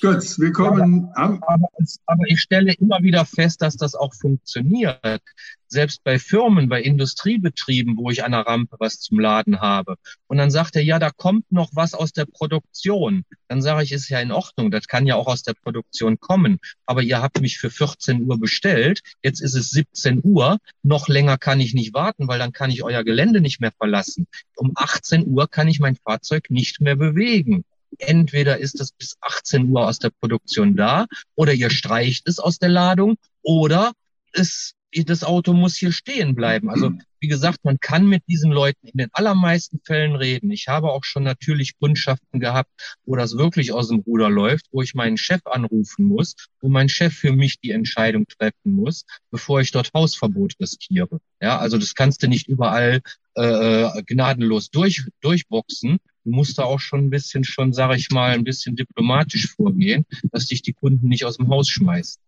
[0.00, 1.10] Götz, wir kommen.
[1.14, 1.68] Aber, aber,
[2.06, 5.20] aber, ich stelle immer wieder fest, dass das auch funktioniert.
[5.68, 9.96] Selbst bei Firmen, bei Industriebetrieben, wo ich an der Rampe was zum Laden habe.
[10.26, 13.24] Und dann sagt er, ja, da kommt noch was aus der Produktion.
[13.48, 16.58] Dann sage ich, ist ja in Ordnung, das kann ja auch aus der Produktion kommen.
[16.86, 21.38] Aber ihr habt mich für 14 Uhr bestellt, jetzt ist es 17 Uhr, noch länger
[21.38, 24.26] kann ich nicht warten, weil dann kann ich euer Gelände nicht mehr verlassen.
[24.56, 27.64] Um 18 Uhr kann ich mein Fahrzeug nicht mehr bewegen.
[27.98, 32.58] Entweder ist es bis 18 Uhr aus der Produktion da oder ihr streicht es aus
[32.58, 33.92] der Ladung oder
[34.32, 36.70] es, das Auto muss hier stehen bleiben.
[36.70, 40.50] Also wie gesagt, man kann mit diesen Leuten in den allermeisten Fällen reden.
[40.50, 42.70] Ich habe auch schon natürlich Kundschaften gehabt,
[43.04, 46.88] wo das wirklich aus dem Ruder läuft, wo ich meinen Chef anrufen muss, wo mein
[46.88, 51.18] Chef für mich die Entscheidung treffen muss, bevor ich dort Hausverbot riskiere.
[51.40, 53.00] Ja, also das kannst du nicht überall
[53.34, 55.98] äh, gnadenlos durch, durchboxen.
[56.24, 60.04] Du musst da auch schon ein bisschen, schon, sage ich mal, ein bisschen diplomatisch vorgehen,
[60.30, 62.20] dass dich die Kunden nicht aus dem Haus schmeißen.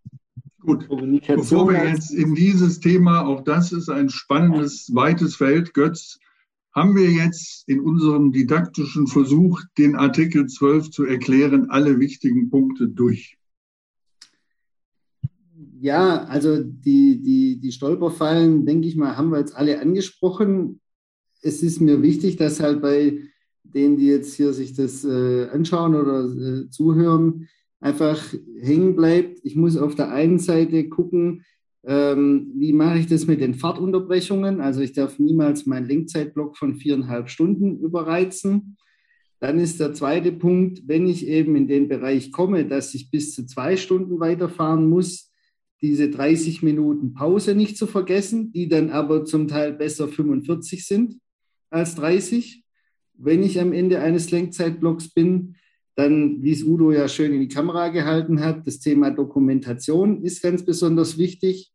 [0.61, 6.19] Gut, bevor wir jetzt in dieses Thema, auch das ist ein spannendes, weites Feld, Götz,
[6.75, 12.89] haben wir jetzt in unserem didaktischen Versuch, den Artikel 12 zu erklären, alle wichtigen Punkte
[12.89, 13.39] durch.
[15.81, 20.81] Ja, also die, die, die Stolperfallen, denke ich mal, haben wir jetzt alle angesprochen.
[21.41, 23.19] Es ist mir wichtig, dass halt bei
[23.63, 27.49] denen, die jetzt hier sich das äh, anschauen oder äh, zuhören,
[27.81, 28.23] einfach
[28.61, 29.41] hängen bleibt.
[29.43, 31.45] Ich muss auf der einen Seite gucken,
[31.85, 34.61] ähm, wie mache ich das mit den Fahrtunterbrechungen.
[34.61, 38.77] Also ich darf niemals meinen Lenkzeitblock von viereinhalb Stunden überreizen.
[39.41, 43.35] Dann ist der zweite Punkt, wenn ich eben in den Bereich komme, dass ich bis
[43.35, 45.31] zu zwei Stunden weiterfahren muss,
[45.81, 51.17] diese 30 Minuten Pause nicht zu vergessen, die dann aber zum Teil besser 45 sind
[51.71, 52.63] als 30.
[53.15, 55.57] Wenn ich am Ende eines Lenkzeitblocks bin,
[56.01, 60.43] dann, wie es Udo ja schön in die Kamera gehalten hat, das Thema Dokumentation ist
[60.43, 61.73] ganz besonders wichtig.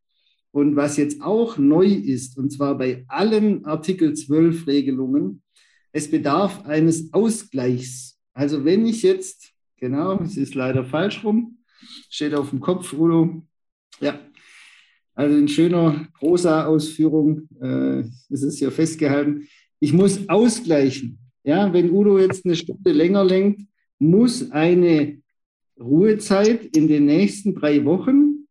[0.51, 5.43] Und was jetzt auch neu ist, und zwar bei allen Artikel 12 Regelungen,
[5.91, 8.19] es bedarf eines Ausgleichs.
[8.33, 11.59] Also wenn ich jetzt, genau, es ist leider falsch rum,
[12.09, 13.43] steht auf dem Kopf, Udo,
[13.99, 14.19] ja,
[15.13, 19.47] also in schöner Prosa-Ausführung äh, ist es hier festgehalten.
[19.79, 21.19] Ich muss ausgleichen.
[21.43, 23.61] Ja, wenn Udo jetzt eine Stunde länger lenkt,
[23.99, 25.21] muss eine
[25.79, 28.47] Ruhezeit in den nächsten drei Wochen,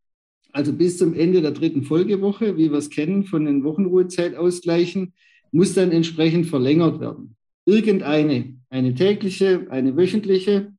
[0.52, 5.12] also bis zum Ende der dritten Folgewoche, wie wir es kennen von den Wochenruhezeitausgleichen,
[5.52, 7.36] muss dann entsprechend verlängert werden.
[7.66, 10.72] Irgendeine, eine tägliche, eine wöchentliche,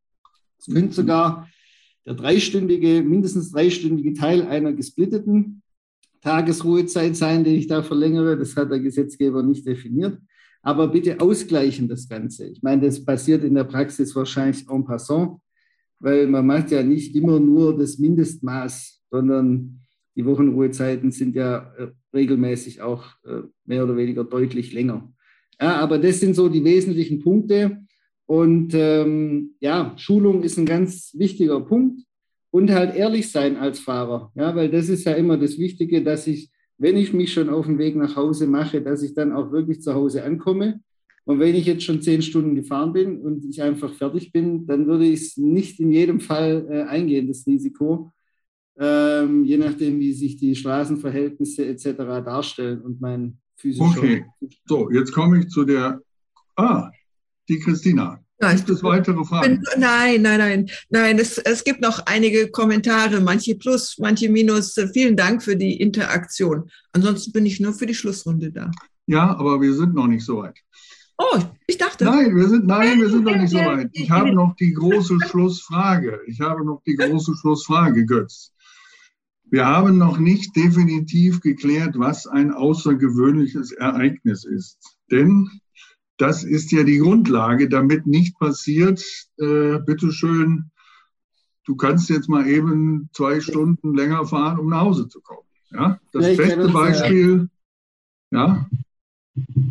[0.59, 1.49] es könnte sogar
[2.05, 5.61] der dreistündige, mindestens dreistündige Teil einer gesplitteten
[6.21, 8.37] Tagesruhezeit sein, den ich da verlängere.
[8.37, 10.17] Das hat der Gesetzgeber nicht definiert.
[10.65, 12.47] Aber bitte ausgleichen das Ganze.
[12.47, 15.37] Ich meine, das passiert in der Praxis wahrscheinlich en passant,
[15.99, 19.79] weil man macht ja nicht immer nur das Mindestmaß, sondern
[20.15, 25.13] die Wochenruhezeiten sind ja äh, regelmäßig auch äh, mehr oder weniger deutlich länger.
[25.61, 27.85] Ja, aber das sind so die wesentlichen Punkte.
[28.25, 32.01] Und ähm, ja, Schulung ist ein ganz wichtiger Punkt
[32.49, 34.31] und halt ehrlich sein als Fahrer.
[34.33, 37.65] Ja, weil das ist ja immer das Wichtige, dass ich, wenn ich mich schon auf
[37.65, 40.81] den Weg nach Hause mache, dass ich dann auch wirklich zu Hause ankomme.
[41.23, 44.85] Und wenn ich jetzt schon zehn Stunden gefahren bin und ich einfach fertig bin, dann
[44.85, 48.11] würde ich es nicht in jedem Fall äh, eingehen, das Risiko,
[48.77, 51.97] ähm, je nachdem, wie sich die Straßenverhältnisse etc.
[52.23, 53.97] darstellen und mein physischer.
[53.97, 54.25] Okay,
[54.65, 56.01] so, jetzt komme ich zu der.
[56.55, 56.91] Ah,
[57.49, 58.24] die Christina.
[58.39, 59.61] Gibt es weitere Fragen?
[59.61, 61.19] Bin, nein, nein, nein, nein.
[61.19, 64.75] Es, es gibt noch einige Kommentare, manche plus, manche minus.
[64.93, 66.69] Vielen Dank für die Interaktion.
[66.91, 68.71] Ansonsten bin ich nur für die Schlussrunde da.
[69.07, 70.59] Ja, aber wir sind noch nicht so weit.
[71.17, 72.03] Oh, ich dachte.
[72.03, 73.89] Nein, wir sind, nein, wir sind noch nicht so weit.
[73.93, 76.19] Ich habe noch die große Schlussfrage.
[76.27, 78.51] Ich habe noch die große Schlussfrage, Götz.
[79.45, 84.77] Wir haben noch nicht definitiv geklärt, was ein außergewöhnliches Ereignis ist.
[85.09, 85.49] Denn
[86.17, 89.03] das ist ja die Grundlage, damit nicht passiert,
[89.37, 90.71] äh, bitteschön,
[91.65, 95.47] du kannst jetzt mal eben zwei Stunden länger fahren, um nach Hause zu kommen.
[95.71, 97.49] Ja, das ja, beste Beispiel,
[98.31, 98.69] ja.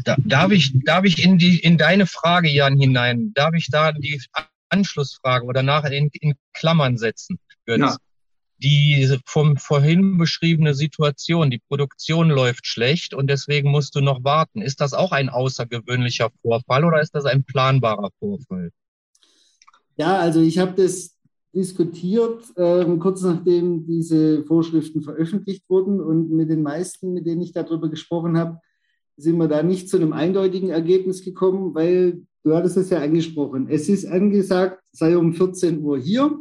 [0.05, 3.93] Da, darf ich, darf ich in die, in deine Frage, Jan, hinein, darf ich da
[3.93, 4.21] die
[4.69, 7.39] Anschlussfrage oder nachher in, in Klammern setzen?
[7.65, 7.81] Götz?
[7.81, 7.97] Ja
[8.59, 14.63] die vom vorhin beschriebene Situation, die Produktion läuft schlecht und deswegen musst du noch warten.
[14.63, 18.71] Ist das auch ein außergewöhnlicher Vorfall oder ist das ein planbarer Vorfall?
[19.97, 21.17] Ja, also ich habe das
[21.55, 27.53] diskutiert, äh, kurz nachdem diese Vorschriften veröffentlicht wurden und mit den meisten, mit denen ich
[27.53, 28.59] darüber gesprochen habe,
[29.17, 33.69] sind wir da nicht zu einem eindeutigen Ergebnis gekommen, weil du hattest es ja angesprochen.
[33.69, 36.41] Es ist angesagt, sei um 14 Uhr hier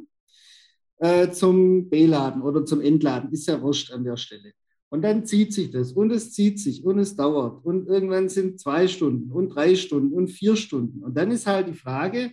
[1.03, 3.33] äh, zum B-Laden oder zum Entladen.
[3.33, 4.53] Ist ja wurscht an der Stelle.
[4.87, 7.65] Und dann zieht sich das und es zieht sich und es dauert.
[7.65, 11.03] Und irgendwann sind zwei Stunden und drei Stunden und vier Stunden.
[11.03, 12.31] Und dann ist halt die Frage,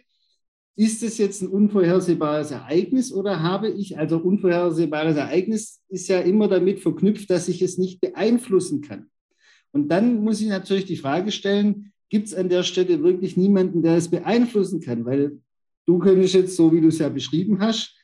[0.77, 6.47] ist es jetzt ein unvorhersehbares Ereignis oder habe ich, also unvorhersehbares Ereignis ist ja immer
[6.47, 9.11] damit verknüpft, dass ich es nicht beeinflussen kann.
[9.73, 13.83] Und dann muss ich natürlich die Frage stellen, gibt es an der Stelle wirklich niemanden,
[13.83, 15.05] der es beeinflussen kann?
[15.05, 15.41] Weil
[15.87, 17.97] du könntest jetzt, so wie du es ja beschrieben hast,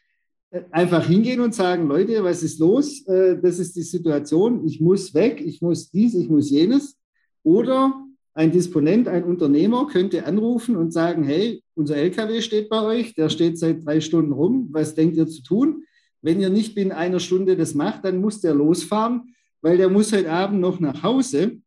[0.71, 3.07] einfach hingehen und sagen, Leute, was ist los?
[3.07, 6.97] Äh, das ist die Situation, ich muss weg, ich muss dies, ich muss jenes.
[7.43, 7.95] Oder
[8.35, 13.29] ein Disponent, ein Unternehmer könnte anrufen und sagen, hey, unser LKW steht bei euch, der
[13.29, 15.85] steht seit drei Stunden rum, was denkt ihr zu tun?
[16.21, 20.13] Wenn ihr nicht binnen einer Stunde das macht, dann muss der losfahren, weil der muss
[20.13, 21.59] heute Abend noch nach Hause.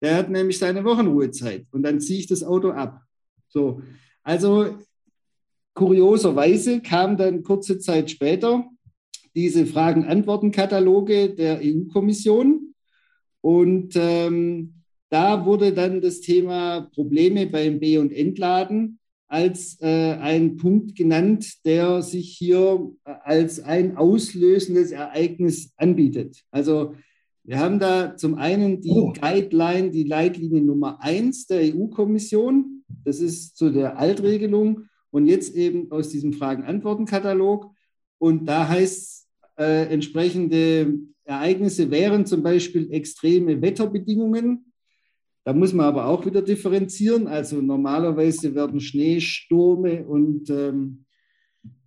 [0.00, 3.02] Der hat nämlich seine Wochenruhezeit und dann ziehe ich das Auto ab.
[3.48, 3.82] So,
[4.22, 4.78] also
[5.74, 8.64] Kurioserweise kam dann kurze Zeit später
[9.34, 12.74] diese Fragen-Antworten-Kataloge der EU-Kommission
[13.40, 14.74] und ähm,
[15.08, 18.98] da wurde dann das Thema Probleme beim B- und Entladen
[19.28, 26.42] als äh, ein Punkt genannt, der sich hier äh, als ein auslösendes Ereignis anbietet.
[26.50, 26.94] Also
[27.44, 29.12] wir haben da zum einen die oh.
[29.12, 32.84] Guideline, die Leitlinie Nummer eins der EU-Kommission.
[33.04, 37.70] Das ist zu der Altregelung und jetzt eben aus diesem Fragen-Antworten-Katalog.
[38.18, 44.72] Und da heißt es, äh, entsprechende Ereignisse wären zum Beispiel extreme Wetterbedingungen.
[45.44, 47.26] Da muss man aber auch wieder differenzieren.
[47.28, 51.01] Also normalerweise werden Schneestürme und ähm,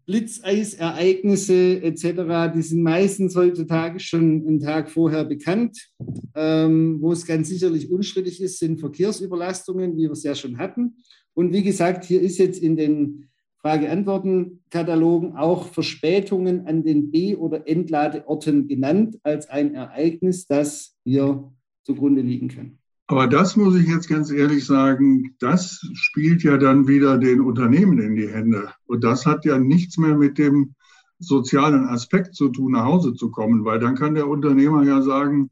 [0.06, 5.90] Blitzeisereignisse etc., die sind meistens heutzutage schon einen Tag vorher bekannt.
[6.36, 10.98] Ähm, wo es ganz sicherlich unstrittig ist, sind Verkehrsüberlastungen, wie wir es ja schon hatten.
[11.34, 13.30] Und wie gesagt, hier ist jetzt in den
[13.62, 21.52] Frage-Antworten-Katalogen auch Verspätungen an den B- oder Entladeorten genannt als ein Ereignis, das hier
[21.84, 22.78] zugrunde liegen kann.
[23.08, 28.00] Aber das muss ich jetzt ganz ehrlich sagen, das spielt ja dann wieder den Unternehmen
[28.00, 28.72] in die Hände.
[28.88, 30.74] Und das hat ja nichts mehr mit dem
[31.20, 35.52] sozialen Aspekt zu tun, nach Hause zu kommen, weil dann kann der Unternehmer ja sagen,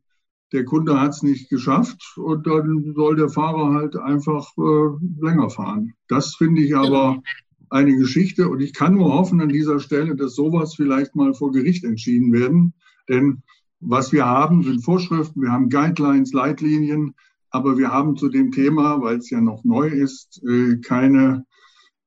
[0.51, 5.49] der Kunde hat es nicht geschafft und dann soll der Fahrer halt einfach äh, länger
[5.49, 5.93] fahren.
[6.07, 7.21] Das finde ich aber
[7.69, 11.51] eine Geschichte und ich kann nur hoffen an dieser Stelle, dass sowas vielleicht mal vor
[11.51, 12.73] Gericht entschieden werden.
[13.09, 13.41] Denn
[13.79, 17.15] was wir haben, sind Vorschriften, wir haben Guidelines, Leitlinien,
[17.53, 21.45] aber wir haben zu dem Thema, weil es ja noch neu ist, äh, keine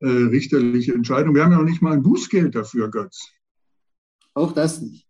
[0.01, 1.35] äh, richterliche Entscheidung.
[1.35, 3.31] Wir haben ja noch nicht mal ein Bußgeld dafür, Götz.
[4.35, 5.07] Auch das nicht.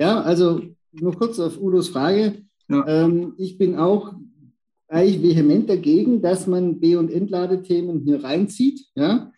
[0.00, 0.62] Ja, also
[0.92, 2.42] noch kurz auf Udos Frage.
[2.68, 2.86] Ja.
[2.88, 4.14] Ähm, ich bin auch
[4.88, 8.86] eigentlich vehement dagegen, dass man B- und Entladethemen hier reinzieht.
[8.94, 9.32] Ja?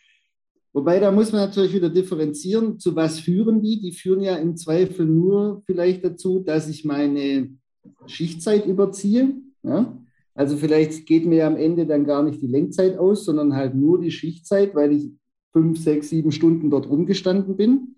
[0.73, 3.81] Wobei, da muss man natürlich wieder differenzieren, zu was führen die?
[3.81, 7.51] Die führen ja im Zweifel nur vielleicht dazu, dass ich meine
[8.07, 9.35] Schichtzeit überziehe.
[9.65, 9.99] Ja?
[10.37, 14.01] Also vielleicht geht mir am Ende dann gar nicht die Lenkzeit aus, sondern halt nur
[14.01, 15.11] die Schichtzeit, weil ich
[15.53, 17.97] fünf, sechs, sieben Stunden dort rumgestanden bin.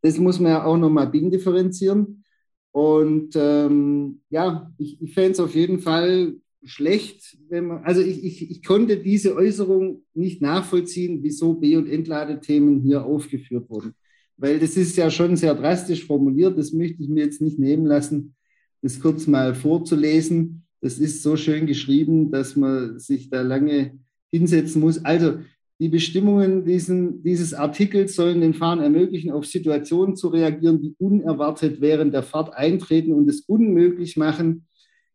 [0.00, 2.22] Das muss man ja auch nochmal Bing differenzieren.
[2.70, 8.22] Und ähm, ja, ich, ich fände es auf jeden Fall schlecht, wenn man, also ich,
[8.24, 13.94] ich, ich konnte diese Äußerung nicht nachvollziehen, wieso B- und Entladethemen hier aufgeführt wurden.
[14.36, 17.86] Weil das ist ja schon sehr drastisch formuliert, das möchte ich mir jetzt nicht nehmen
[17.86, 18.36] lassen,
[18.80, 20.64] das kurz mal vorzulesen.
[20.80, 23.98] Das ist so schön geschrieben, dass man sich da lange
[24.30, 25.04] hinsetzen muss.
[25.04, 25.38] Also
[25.78, 31.80] die Bestimmungen diesen, dieses Artikels sollen den Fahrern ermöglichen, auf Situationen zu reagieren, die unerwartet
[31.80, 34.66] während der Fahrt eintreten und es unmöglich machen,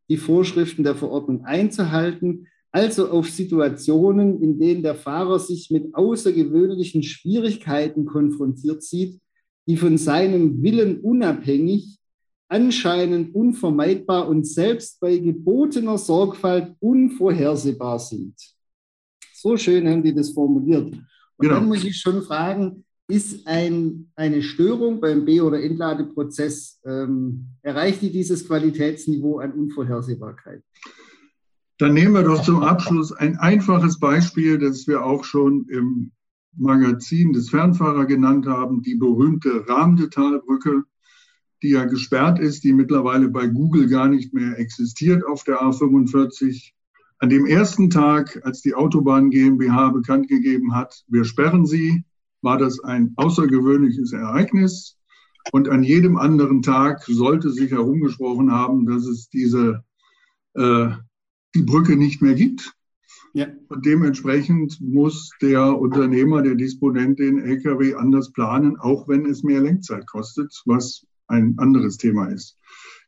[0.09, 7.03] die Vorschriften der Verordnung einzuhalten, also auf Situationen, in denen der Fahrer sich mit außergewöhnlichen
[7.03, 9.21] Schwierigkeiten konfrontiert sieht,
[9.67, 11.99] die von seinem Willen unabhängig,
[12.47, 18.35] anscheinend unvermeidbar und selbst bei gebotener Sorgfalt unvorhersehbar sind.
[19.33, 20.93] So schön haben die das formuliert.
[20.93, 21.01] Und
[21.37, 21.55] genau.
[21.55, 28.01] dann muss ich schon fragen, ist ein, eine Störung beim B- oder Entladeprozess, ähm, erreicht
[28.01, 30.63] die dieses Qualitätsniveau an Unvorhersehbarkeit?
[31.77, 36.11] Dann nehmen wir doch zum Abschluss ein einfaches Beispiel, das wir auch schon im
[36.57, 40.85] Magazin des Fernfahrer genannt haben, die berühmte Rahmdetalbrücke,
[41.65, 46.73] die ja gesperrt ist, die mittlerweile bei Google gar nicht mehr existiert auf der A45.
[47.17, 52.05] An dem ersten Tag, als die Autobahn GmbH bekannt gegeben hat, wir sperren sie,
[52.43, 54.99] war das ein außergewöhnliches Ereignis.
[55.51, 59.83] Und an jedem anderen Tag sollte sich herumgesprochen haben, dass es diese,
[60.53, 60.89] äh,
[61.55, 62.73] die Brücke nicht mehr gibt.
[63.33, 63.47] Ja.
[63.69, 69.61] Und dementsprechend muss der Unternehmer, der Disponent den LKW anders planen, auch wenn es mehr
[69.61, 72.57] Lenkzeit kostet, was ein anderes Thema ist.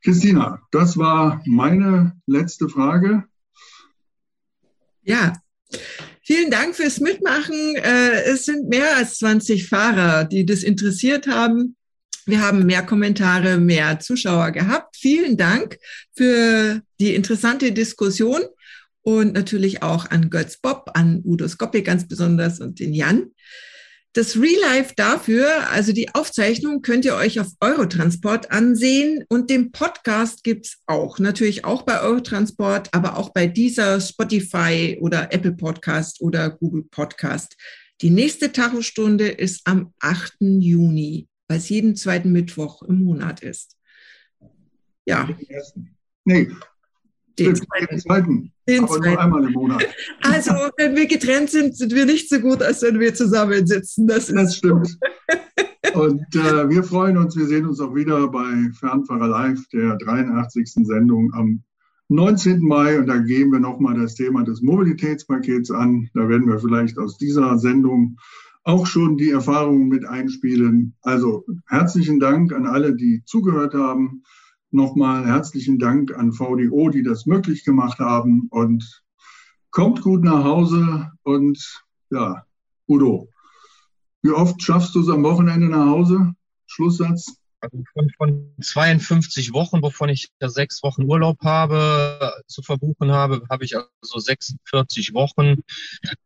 [0.03, 3.23] Christina, das war meine letzte Frage.
[5.03, 5.33] Ja,
[6.21, 7.75] vielen Dank fürs Mitmachen.
[7.75, 11.75] Äh, es sind mehr als 20 Fahrer, die das interessiert haben.
[12.25, 14.97] Wir haben mehr Kommentare, mehr Zuschauer gehabt.
[14.97, 15.77] Vielen Dank
[16.13, 18.41] für die interessante Diskussion
[19.01, 23.31] und natürlich auch an Götz Bob, an Udo Skoppe ganz besonders und den Jan.
[24.13, 29.71] Das Real Life dafür, also die Aufzeichnung, könnt ihr euch auf Eurotransport ansehen und den
[29.71, 31.19] Podcast gibt's auch.
[31.19, 37.55] Natürlich auch bei Eurotransport, aber auch bei dieser Spotify oder Apple Podcast oder Google Podcast.
[38.01, 40.37] Die nächste Tachostunde ist am 8.
[40.39, 43.75] Juni, weil es jeden zweiten Mittwoch im Monat ist.
[45.05, 45.29] Ja.
[46.25, 46.49] Nee,
[47.39, 47.99] den zweiten.
[47.99, 48.51] zweiten.
[48.67, 49.09] Den aber zweiten.
[49.13, 49.87] nur einmal im Monat.
[50.21, 54.07] Also, wenn wir getrennt sind, sind wir nicht so gut, als wenn wir zusammensitzen.
[54.07, 54.97] Das, das stimmt.
[55.93, 60.85] Und äh, wir freuen uns, wir sehen uns auch wieder bei Fernfahrer Live, der 83.
[60.85, 61.63] Sendung am
[62.09, 62.59] 19.
[62.59, 62.99] Mai.
[62.99, 66.09] Und da gehen wir nochmal das Thema des Mobilitätspakets an.
[66.13, 68.17] Da werden wir vielleicht aus dieser Sendung
[68.63, 70.93] auch schon die Erfahrungen mit einspielen.
[71.01, 74.23] Also herzlichen Dank an alle, die zugehört haben.
[74.71, 79.01] Nochmal herzlichen Dank an VDO, die das möglich gemacht haben und
[79.71, 82.45] kommt gut nach Hause und ja,
[82.87, 83.29] Udo,
[84.21, 86.33] wie oft schaffst du es am Wochenende nach Hause?
[86.65, 87.37] Schlusssatz?
[87.59, 93.43] Also von, von 52 Wochen, wovon ich da sechs Wochen Urlaub habe, zu verbuchen habe,
[93.49, 95.61] habe ich also 46 Wochen.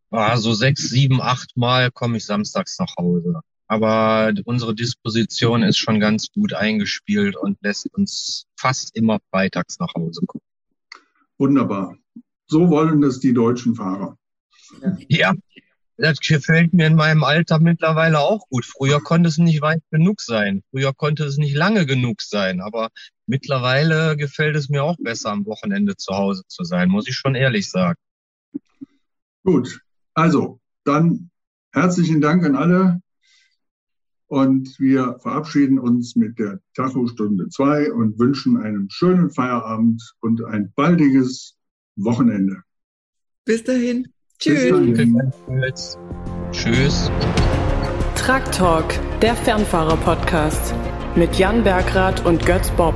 [0.09, 3.41] Also sechs, sieben, acht Mal komme ich samstags nach Hause.
[3.71, 9.93] Aber unsere Disposition ist schon ganz gut eingespielt und lässt uns fast immer freitags nach
[9.95, 10.43] Hause kommen.
[11.37, 11.95] Wunderbar.
[12.47, 14.17] So wollen das die deutschen Fahrer.
[15.07, 15.33] Ja,
[15.95, 18.65] das gefällt mir in meinem Alter mittlerweile auch gut.
[18.65, 20.63] Früher konnte es nicht weit genug sein.
[20.71, 22.59] Früher konnte es nicht lange genug sein.
[22.59, 22.89] Aber
[23.25, 27.35] mittlerweile gefällt es mir auch besser, am Wochenende zu Hause zu sein, muss ich schon
[27.35, 27.97] ehrlich sagen.
[29.45, 29.79] Gut,
[30.13, 31.29] also dann
[31.71, 33.01] herzlichen Dank an alle.
[34.31, 40.71] Und wir verabschieden uns mit der Tacho-Stunde 2 und wünschen einen schönen Feierabend und ein
[40.73, 41.57] baldiges
[41.97, 42.63] Wochenende.
[43.43, 44.07] Bis dahin.
[44.39, 44.71] Tschüss.
[44.71, 45.31] Bis dahin.
[46.53, 47.11] Tschüss.
[48.15, 50.75] Truck Talk, der Fernfahrer-Podcast
[51.17, 52.95] mit Jan Bergrath und Götz Bob.